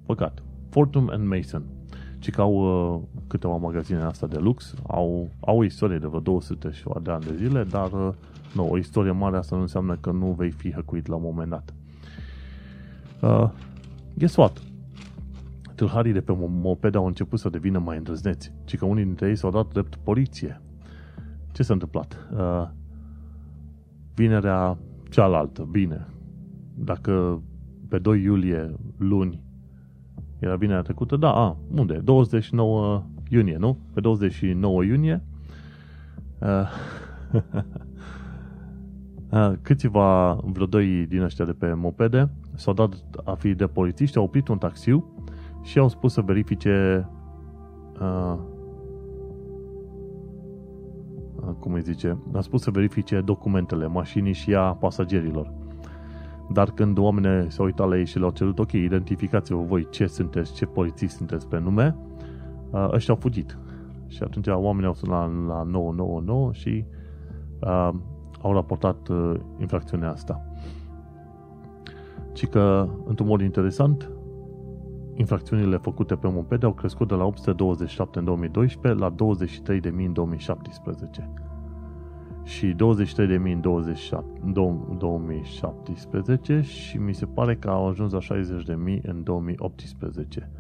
[0.07, 0.43] Păcat.
[0.68, 1.62] Fortune and Mason
[2.23, 6.20] ci că au uh, câteva magazine astea de lux, au, au o istorie de vreo
[6.20, 8.12] 200 și de ani de zile, dar uh,
[8.55, 11.51] nu, o istorie mare asta nu înseamnă că nu vei fi hăcuit la un moment
[11.51, 11.75] dat.
[13.20, 13.51] Uh,
[14.14, 14.62] guess what?
[15.75, 19.37] Tâlharii de pe mopede au început să devină mai îndrăzneți, ci că unii dintre ei
[19.37, 20.61] s-au dat drept poliție.
[21.53, 22.29] Ce s-a întâmplat?
[22.37, 22.68] Uh,
[24.14, 24.79] vinerea
[25.11, 26.07] cealaltă, bine,
[26.75, 27.43] dacă
[27.89, 29.41] pe 2 iulie, luni,
[30.43, 31.16] era vinerea trecută?
[31.16, 31.95] Da, a, unde?
[31.95, 33.78] 29 iunie, nu?
[33.93, 35.22] Pe 29 iunie
[36.38, 36.68] uh,
[39.30, 44.16] uh, câțiva, vreo doi din ăștia de pe mopede s-au dat a fi de polițiști,
[44.16, 45.05] au oprit un taxiu
[45.62, 47.09] și au spus să verifice
[48.01, 48.34] uh,
[51.36, 55.53] uh cum îi zice, a spus să verifice documentele mașinii și a pasagerilor.
[56.53, 60.55] Dar când oamenii s-au uitat la ei și le-au cerut, ok, identificați-vă voi ce sunteți,
[60.55, 61.97] ce polițiști sunteți pe nume,
[62.73, 63.59] ăștia au fugit.
[64.07, 66.85] Și atunci oamenii au sunat la 999 și
[67.61, 67.91] uh,
[68.43, 70.47] au raportat uh, infracțiunea asta.
[72.33, 74.11] Și că, într-un mod interesant,
[75.15, 79.15] infracțiunile făcute pe mopede au crescut de la 827 în 2012 la
[79.81, 81.31] 23.000 în 2017
[82.45, 82.76] și 23.000
[83.43, 83.62] în
[84.99, 90.51] 2017 și mi se pare că au ajuns la 60.000 în 2018.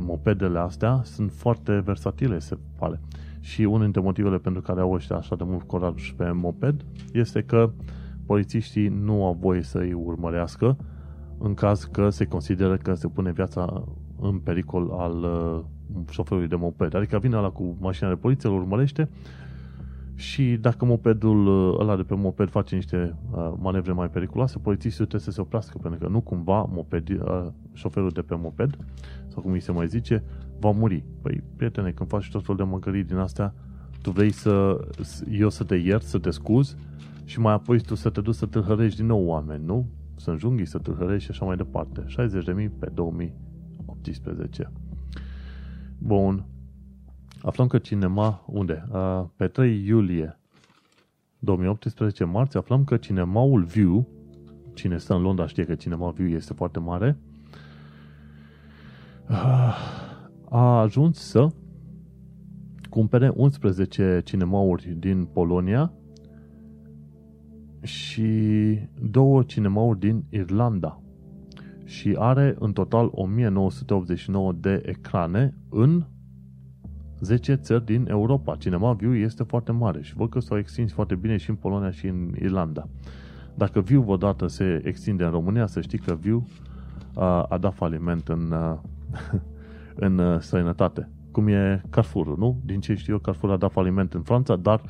[0.00, 3.00] Mopedele astea sunt foarte versatile, se pare.
[3.40, 7.42] Și unul dintre motivele pentru care au ăștia așa de mult coraj pe moped este
[7.42, 7.70] că
[8.26, 10.76] polițiștii nu au voie să îi urmărească
[11.38, 13.84] în caz că se consideră că se pune viața
[14.20, 15.60] în pericol al uh,
[16.10, 16.94] șoferului de moped.
[16.94, 19.08] Adică vine ăla cu mașina de poliție, îl urmărește
[20.14, 25.06] și dacă mopedul uh, ăla de pe moped face niște uh, manevre mai periculoase, polițistul
[25.06, 28.78] trebuie să se oprească, pentru că nu cumva moped, uh, șoferul de pe moped,
[29.26, 30.24] sau cum îi se mai zice,
[30.58, 31.04] va muri.
[31.22, 33.54] Păi, prietene, când faci tot felul de mâncării din astea,
[34.02, 34.86] tu vrei să,
[35.30, 36.76] eu să te iert, să te scuz
[37.24, 39.86] și mai apoi tu să te duci să tâlhărești din nou oameni, nu?
[40.16, 42.04] Să înjunghi, să tâlhărești și așa mai departe.
[42.08, 44.72] 60.000 pe 2018.
[45.98, 46.44] Bun.
[47.44, 48.84] Aflăm că cinema, unde?
[49.36, 50.38] Pe 3 iulie
[51.38, 54.08] 2018, marți, aflăm că cinemaul View,
[54.74, 57.16] cine stă în Londra știe că cinema View este foarte mare,
[60.50, 61.48] a ajuns să
[62.90, 65.92] cumpere 11 cinemauri din Polonia
[67.82, 71.00] și două cinemauri din Irlanda
[71.84, 76.04] și are în total 1989 de ecrane în
[77.20, 78.56] 10 țări din Europa.
[78.56, 81.90] Cinema View este foarte mare și văd că s-au extins foarte bine și în Polonia
[81.90, 82.88] și în Irlanda.
[83.54, 86.46] Dacă View vreodată se extinde în România, să știi că View
[87.14, 88.82] a, a dat faliment în, a,
[90.06, 91.08] în a, străinătate.
[91.30, 92.60] Cum e Carrefour, nu?
[92.64, 94.82] Din ce știu eu, Carrefour a dat faliment în Franța, dar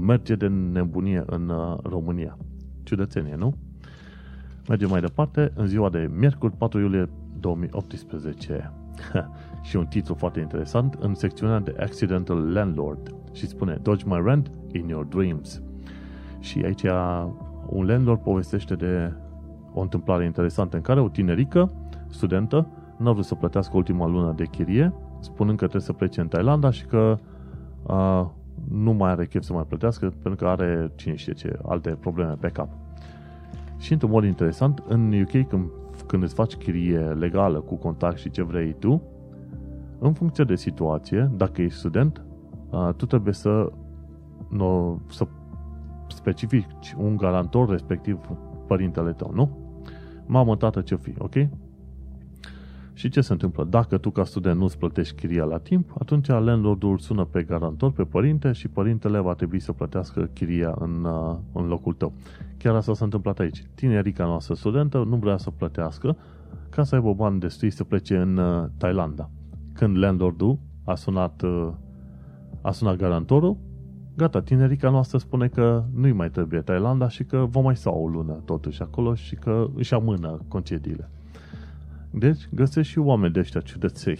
[0.00, 2.38] merge de nebunie în a, România.
[2.82, 3.56] Ciudățenie, nu?
[4.68, 7.08] Mergem mai departe, în ziua de miercuri, 4 iulie
[7.40, 8.72] 2018.
[9.68, 14.50] și un titlu foarte interesant în secțiunea de Accidental Landlord și spune Dodge my rent
[14.72, 15.62] in your dreams.
[16.38, 16.82] Și aici
[17.66, 19.12] un landlord povestește de
[19.72, 21.72] o întâmplare interesantă în care o tinerică,
[22.08, 26.20] studentă, nu a vrut să plătească ultima lună de chirie, spunând că trebuie să plece
[26.20, 27.18] în Thailanda și că
[27.82, 28.26] uh,
[28.68, 32.36] nu mai are chef să mai plătească pentru că are, cine știe ce, alte probleme
[32.40, 32.68] pe cap.
[33.78, 35.70] Și într-un mod interesant, în UK când,
[36.10, 39.02] când îți faci chirie legală cu contact și ce vrei tu,
[39.98, 42.24] în funcție de situație, dacă ești student,
[42.96, 43.72] tu trebuie să,
[44.48, 45.26] no, să
[46.08, 48.18] specifici un garantor, respectiv
[48.66, 49.50] părintele tău, nu?
[50.26, 51.34] Mamă, tată, ce fi, ok?
[53.00, 53.64] Și ce se întâmplă?
[53.64, 58.02] Dacă tu ca student nu-ți plătești chiria la timp, atunci landlordul sună pe garantor, pe
[58.02, 61.06] părinte și părintele va trebui să plătească chiria în,
[61.52, 62.12] în locul tău.
[62.58, 63.64] Chiar asta s-a întâmplat aici.
[63.74, 66.16] Tinerica noastră studentă nu vrea să plătească
[66.70, 68.40] ca să aibă bani destui să plece în
[68.76, 69.30] Thailanda
[69.72, 71.68] când landlordul a sunat, uh,
[72.60, 73.56] a sunat garantorul,
[74.16, 78.08] gata, tinerica noastră spune că nu-i mai trebuie Thailanda și că vom mai sta o
[78.08, 81.10] lună totuși acolo și că își amână concediile.
[82.10, 84.18] Deci, găsesc și oameni de ăștia ciudăței.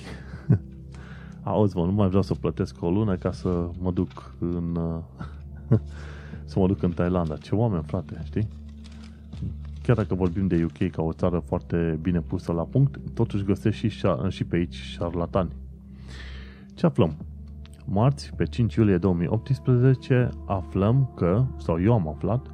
[1.42, 4.76] Auzi, mă, nu mai vreau să plătesc o lună ca să mă duc în...
[4.76, 5.78] Uh,
[6.50, 7.36] să mă duc în Thailanda.
[7.36, 8.48] Ce oameni, frate, știi?
[9.82, 13.88] Chiar dacă vorbim de UK ca o țară foarte bine pusă la punct, totuși găsești
[13.88, 15.50] și, și pe aici șarlatani.
[16.74, 17.16] Ce aflăm?
[17.84, 22.46] Marți, pe 5 iulie 2018, aflăm că, sau eu am aflat,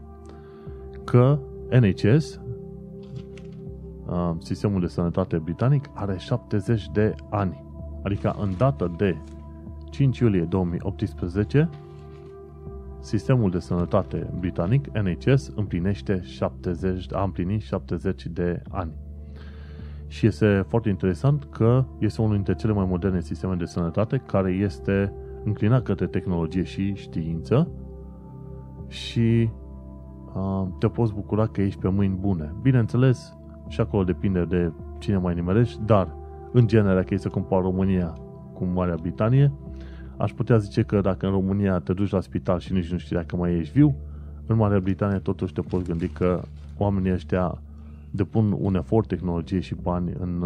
[1.05, 1.39] că
[1.80, 2.41] NHS,
[4.39, 7.65] sistemul de sănătate britanic, are 70 de ani.
[8.03, 9.17] Adică în data de
[9.91, 11.69] 5 iulie 2018,
[13.07, 18.93] Sistemul de sănătate britanic, NHS, împlinește 70, a împlinit 70 de ani.
[20.07, 24.51] Și este foarte interesant că este unul dintre cele mai moderne sisteme de sănătate care
[24.51, 25.13] este
[25.45, 27.69] înclinat către tehnologie și știință
[28.89, 29.51] și
[30.35, 32.55] uh, te poți bucura că ești pe mâini bune.
[32.63, 33.36] Bineînțeles,
[33.69, 36.09] și acolo depinde de cine mai nimerești, dar
[36.53, 38.14] în genere, că e să compar România
[38.53, 39.53] cu Marea Britanie,
[40.17, 43.17] Aș putea zice că dacă în România te duci la spital și nici nu știi
[43.17, 43.97] dacă mai ești viu,
[44.47, 46.43] în Marea Britanie totuși te poți gândi că
[46.77, 47.62] oamenii ăștia
[48.11, 50.45] depun un efort, tehnologie și bani în,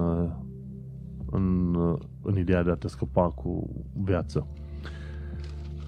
[1.30, 1.74] în,
[2.22, 3.70] în ideea de a te scăpa cu
[4.04, 4.46] viață.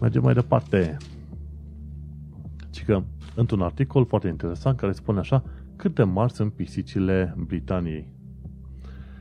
[0.01, 0.97] Mergem mai departe.
[2.71, 3.03] Și că
[3.35, 5.43] într-un articol foarte interesant care spune așa
[5.83, 8.09] cât de mari sunt pisicile Britaniei.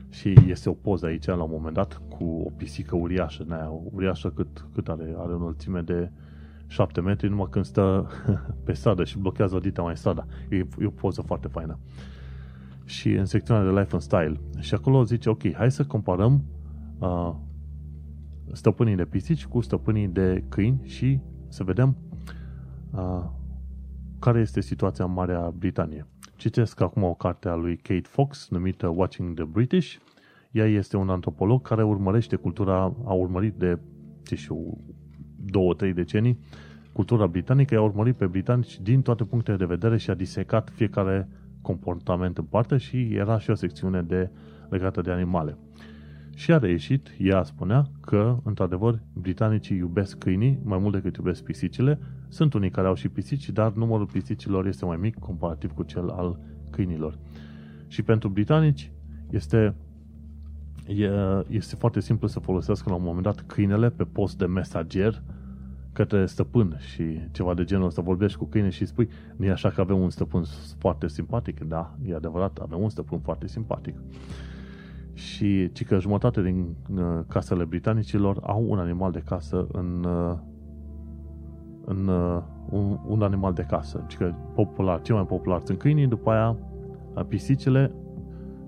[0.08, 4.30] Și este o poză aici la un moment dat cu o pisică uriașă, aia, uriașă
[4.30, 6.10] cât, cât are, are o înălțime de
[6.66, 8.06] 7 metri, numai când stă
[8.64, 10.26] pe stradă și blochează o dita mai strada.
[10.50, 11.78] E, e o poză foarte faină.
[12.84, 14.40] Și în secțiunea de Life and Style.
[14.58, 16.44] Și acolo zice, ok, hai să comparăm
[16.98, 17.34] uh,
[18.52, 21.96] stăpânii de pisici cu stăpânii de câini și să vedem
[22.90, 23.24] uh,
[24.18, 26.06] care este situația în Marea Britanie.
[26.42, 29.96] Citesc acum o carte a lui Kate Fox numită Watching the British.
[30.50, 33.78] Ea este un antropolog care urmărește cultura, a urmărit de,
[34.22, 34.78] ce știu,
[35.44, 36.38] două, trei decenii,
[36.92, 41.28] cultura britanică, i-a urmărit pe britanici din toate punctele de vedere și a disecat fiecare
[41.60, 44.30] comportament în parte și era și o secțiune de
[44.70, 45.58] legată de animale.
[46.34, 51.98] Și a reieșit, ea spunea că, într-adevăr, britanicii iubesc câinii mai mult decât iubesc pisicile.
[52.28, 56.08] Sunt unii care au și pisici, dar numărul pisicilor este mai mic comparativ cu cel
[56.08, 56.38] al
[56.70, 57.18] câinilor.
[57.86, 58.90] Și pentru britanici
[59.30, 59.74] este,
[61.48, 65.22] este foarte simplu să folosească la un moment dat câinele pe post de mesager
[65.92, 69.70] către stăpân și ceva de genul ăsta, vorbești cu câine și spui, nu e așa
[69.70, 70.42] că avem un stăpân
[70.78, 71.60] foarte simpatic?
[71.60, 73.94] Da, e adevărat, avem un stăpân foarte simpatic
[75.14, 80.38] și ci că jumătate din uh, casele britanicilor au un animal de casă în, uh,
[81.84, 84.04] în uh, un, un animal de casă.
[84.08, 86.56] Ci că popular, cel mai popular sunt câinii, după aia
[87.28, 87.92] pisicile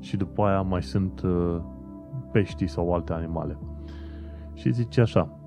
[0.00, 1.22] și după aia mai sunt
[2.32, 3.58] peștii sau alte animale.
[4.52, 5.38] Și zice așa,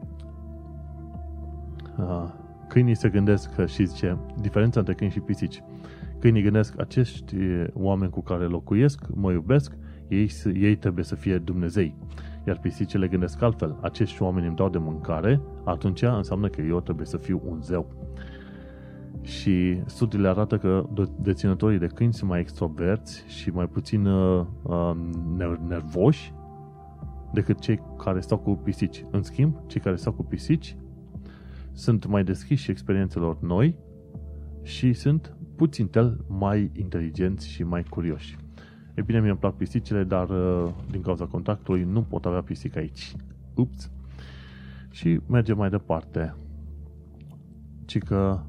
[2.67, 5.63] câinii se gândesc că și zice, diferența între câini și pisici.
[6.19, 7.35] Câinii gândesc, acești
[7.73, 9.77] oameni cu care locuiesc mă iubesc,
[10.07, 11.95] ei, ei trebuie să fie Dumnezei.
[12.47, 13.77] Iar pisicile gândesc altfel.
[13.81, 17.91] Acești oameni îmi dau de mâncare, atunci înseamnă că eu trebuie să fiu un zeu.
[19.21, 20.89] Și studiile arată că
[21.21, 24.45] deținătorii de câini sunt mai extroverți și mai puțin uh,
[25.67, 26.33] nervoși
[27.33, 29.05] decât cei care stau cu pisici.
[29.11, 30.77] În schimb, cei care stau cu pisici
[31.71, 33.75] sunt mai deschiși experiențelor noi
[34.63, 38.37] și sunt puțin tel mai inteligenți și mai curioși.
[38.97, 43.15] E bine, mi-e plac pisicile, dar uh, din cauza contactului nu pot avea pisică aici.
[43.55, 43.91] Ups!
[44.89, 46.35] Și mergem mai departe.
[47.85, 48.39] Ci că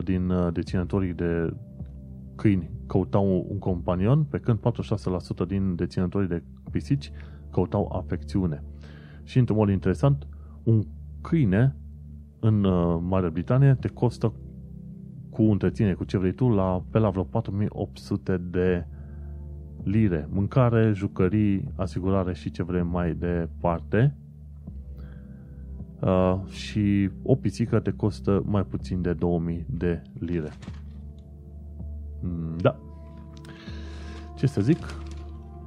[0.00, 1.54] 38% din uh, deținătorii de
[2.36, 4.58] câini căutau un companion, pe când
[5.44, 7.12] 46% din deținătorii de pisici
[7.50, 8.62] căutau afecțiune.
[9.24, 10.26] Și într-un mod interesant,
[10.62, 10.82] un
[11.20, 11.76] câine
[12.40, 14.32] în uh, Marea Britanie te costă
[15.32, 18.86] cu întreținere, cu ce vrei tu, la, pe la vreo 4800 de
[19.82, 20.28] lire.
[20.30, 24.16] Mâncare, jucării, asigurare și ce vrei mai departe.
[26.00, 30.50] Uh, și o pisică te costă mai puțin de 2000 de lire.
[32.20, 32.78] Mm, da.
[34.36, 34.78] Ce să zic?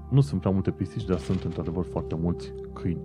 [0.09, 3.01] Nu sunt prea multe pisici, dar sunt într-adevăr foarte mulți câini.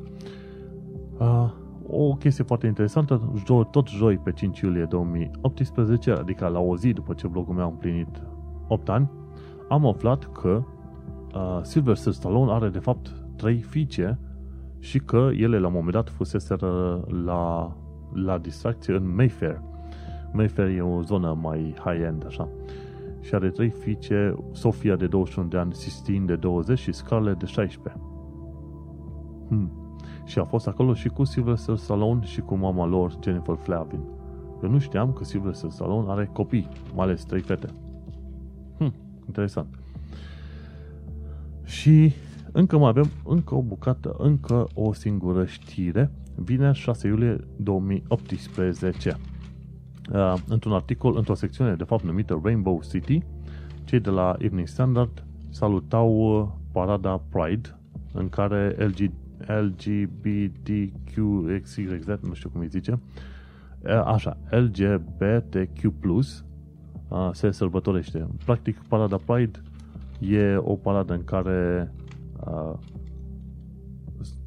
[1.18, 1.52] Uh,
[1.90, 3.32] o chestie foarte interesantă,
[3.70, 7.68] tot joi pe 5 iulie 2018, adică la o zi după ce blogul meu a
[7.68, 8.22] împlinit
[8.68, 9.10] 8 ani,
[9.68, 10.62] am aflat că
[11.34, 14.18] uh, Sylvester Stallone are de fapt trei fiice
[14.78, 17.76] și că ele la un moment dat fuseseră la,
[18.12, 19.62] la distracție în Mayfair.
[20.32, 22.48] Mayfair e o zonă mai high-end, așa.
[23.20, 27.46] Și are trei fiice, Sofia de 21 de ani, Sistine de 20 și Scarlett de
[27.46, 28.02] 16.
[29.48, 29.79] Hmm.
[30.24, 34.00] Și a fost acolo și cu Sylvester Stallone și cu mama lor, Jennifer Flavin.
[34.62, 37.68] Eu nu știam că Sylvester Stallone are copii, mai ales trei fete.
[38.78, 38.94] Hm,
[39.26, 39.78] interesant.
[41.64, 42.12] Și
[42.52, 46.10] încă mai avem încă o bucată, încă o singură știre.
[46.34, 49.16] Vineri 6 iulie 2018.
[50.12, 53.22] Uh, într-un articol, într-o secțiune de fapt numită Rainbow City,
[53.84, 57.78] cei de la Evening Standard salutau uh, parada Pride
[58.12, 59.10] în care LG,
[59.60, 61.06] LGBTQXYZ,
[62.20, 63.00] nu știu cum îi zice,
[64.04, 65.94] așa, LGBTQ+,
[67.32, 68.26] se sărbătorește.
[68.44, 69.60] Practic, parada Pride
[70.18, 71.92] e o paradă în care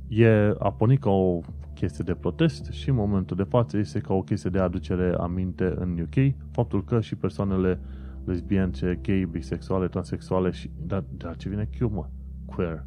[0.08, 1.39] e a pornit ca o
[1.74, 5.74] chestie de protest și în momentul de față este ca o chestie de aducere aminte
[5.78, 7.80] în UK faptul că și persoanele
[8.26, 12.06] lesbience, gay, bisexuale, transexuale și dar, dar ce vine Q, mă?
[12.45, 12.86] Queer.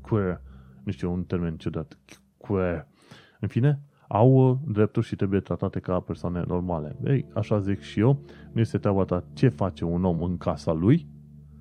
[0.00, 0.40] Queer
[0.86, 1.98] nu știu, un termen ciudat,
[2.36, 2.86] queer.
[3.40, 6.96] În fine, au uh, drepturi și trebuie tratate ca persoane normale.
[7.04, 8.18] Ei, așa zic și eu,
[8.52, 11.06] nu este treaba ta ce face un om în casa lui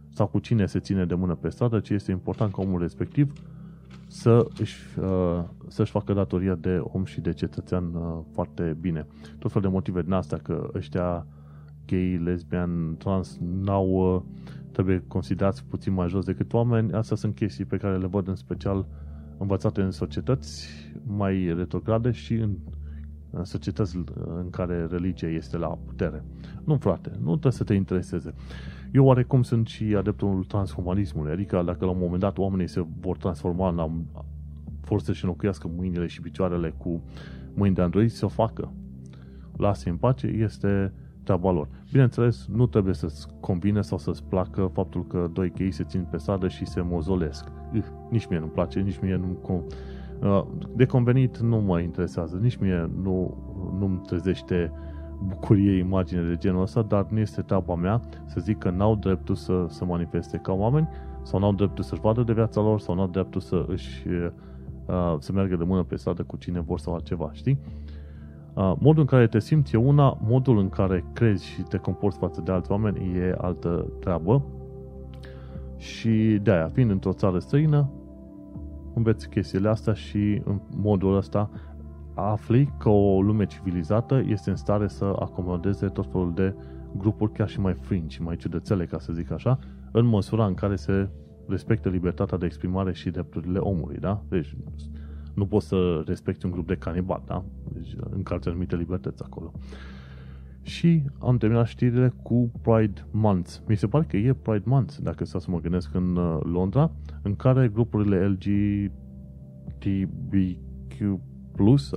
[0.09, 3.33] sau cu cine se ține de mână pe stradă, ci este important ca omul respectiv
[4.07, 9.07] să își, uh, să-și facă datoria de om și de cetățean uh, foarte bine.
[9.39, 11.27] Tot fel de motive din astea că ăștia
[11.85, 14.25] gay, lesbian, trans n-au
[14.71, 16.93] trebuie considerați puțin mai jos decât oameni.
[16.93, 18.87] Astea sunt chestii pe care le văd în special
[19.37, 20.67] învățate în societăți
[21.03, 22.55] mai retrograde și în,
[23.29, 23.97] în societăți
[24.37, 26.23] în care religia este la putere.
[26.63, 28.33] Nu, frate, nu trebuie să te intereseze.
[28.93, 33.17] Eu oarecum sunt și adeptul transhumanismului, adică dacă la un moment dat oamenii se vor
[33.17, 34.03] transforma în
[34.85, 37.01] vor să-și înlocuiască mâinile și picioarele cu
[37.53, 38.73] mâini de android, să o facă.
[39.57, 40.93] Lasă în pace, este
[41.25, 41.67] treaba lor.
[41.91, 46.17] Bineînțeles, nu trebuie să-ți combine sau să-ți placă faptul că doi chei se țin pe
[46.17, 47.45] sadă și se mozolesc.
[47.73, 49.63] Uh, nici mie nu-mi place, nici mie nu
[50.21, 50.43] uh,
[50.75, 53.37] de convenit nu mă interesează, nici mie nu,
[53.79, 54.71] nu-mi trezește
[55.27, 59.35] bucurie imagine de genul ăsta, dar nu este treaba mea să zic că n-au dreptul
[59.35, 60.87] să, să manifeste ca oameni
[61.21, 64.07] sau n-au dreptul să-și vadă de viața lor sau n-au dreptul să își
[64.87, 67.59] uh, să meargă de mână pe stradă cu cine vor sau altceva, știi?
[68.55, 72.17] Uh, modul în care te simți e una, modul în care crezi și te comporți
[72.17, 74.45] față de alți oameni e altă treabă.
[75.77, 77.89] Și de aia, fiind într-o țară străină,
[78.93, 81.49] înveți chestiile astea și în modul ăsta
[82.13, 86.55] afli că o lume civilizată este în stare să acomodeze tot felul de
[86.97, 89.59] grupuri chiar și mai fringi, mai ciudățele, ca să zic așa,
[89.91, 91.09] în măsura în care se
[91.47, 94.21] respectă libertatea de exprimare și drepturile omului, da?
[94.29, 94.55] Deci
[95.35, 97.43] nu poți să respecti un grup de canibali, da?
[97.73, 99.51] Deci încalci anumite libertăți acolo.
[100.61, 103.55] Și am terminat știrile cu Pride Month.
[103.67, 106.91] Mi se pare că e Pride Month, dacă stau să mă gândesc, în uh, Londra,
[107.21, 108.91] în care grupurile LGBTQ+,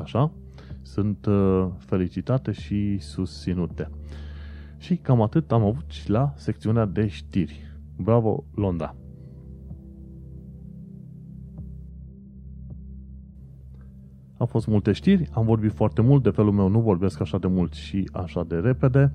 [0.03, 0.33] așa,
[0.83, 3.91] sunt uh, felicitate și susținute.
[4.79, 7.73] Și cam atât am avut și la secțiunea de știri.
[7.97, 8.95] Bravo, Londra!
[14.39, 17.47] Au fost multe știri, am vorbit foarte mult, de felul meu nu vorbesc așa de
[17.47, 19.13] mult și așa de repede,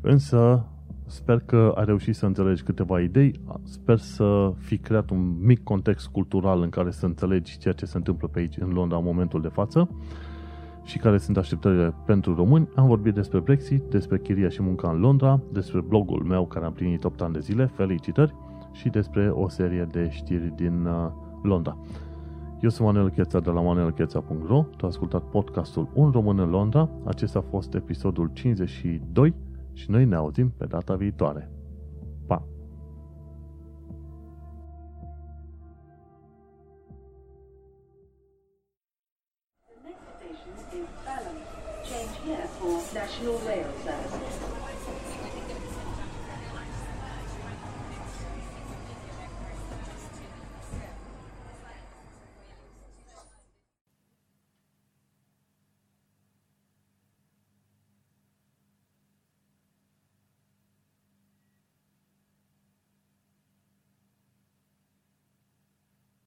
[0.00, 0.66] însă
[1.06, 6.06] sper că ai reușit să înțelegi câteva idei, sper să fi creat un mic context
[6.06, 9.40] cultural în care să înțelegi ceea ce se întâmplă pe aici în Londra în momentul
[9.40, 9.90] de față
[10.84, 12.68] și care sunt așteptările pentru români.
[12.76, 16.72] Am vorbit despre Brexit, despre chiria și munca în Londra, despre blogul meu care am
[16.72, 18.34] plinit 8 ani de zile, felicitări,
[18.72, 21.10] și despre o serie de știri din uh,
[21.42, 21.76] Londra.
[22.62, 26.88] Eu sunt Manuel Cheța de la manuelcheța.ro Tu ai ascultat podcastul Un român în Londra.
[27.04, 29.34] Acesta a fost episodul 52
[29.72, 31.50] și noi ne auzim pe data viitoare.
[32.26, 32.46] Pa!
[41.90, 43.69] Change here for National Rail Services.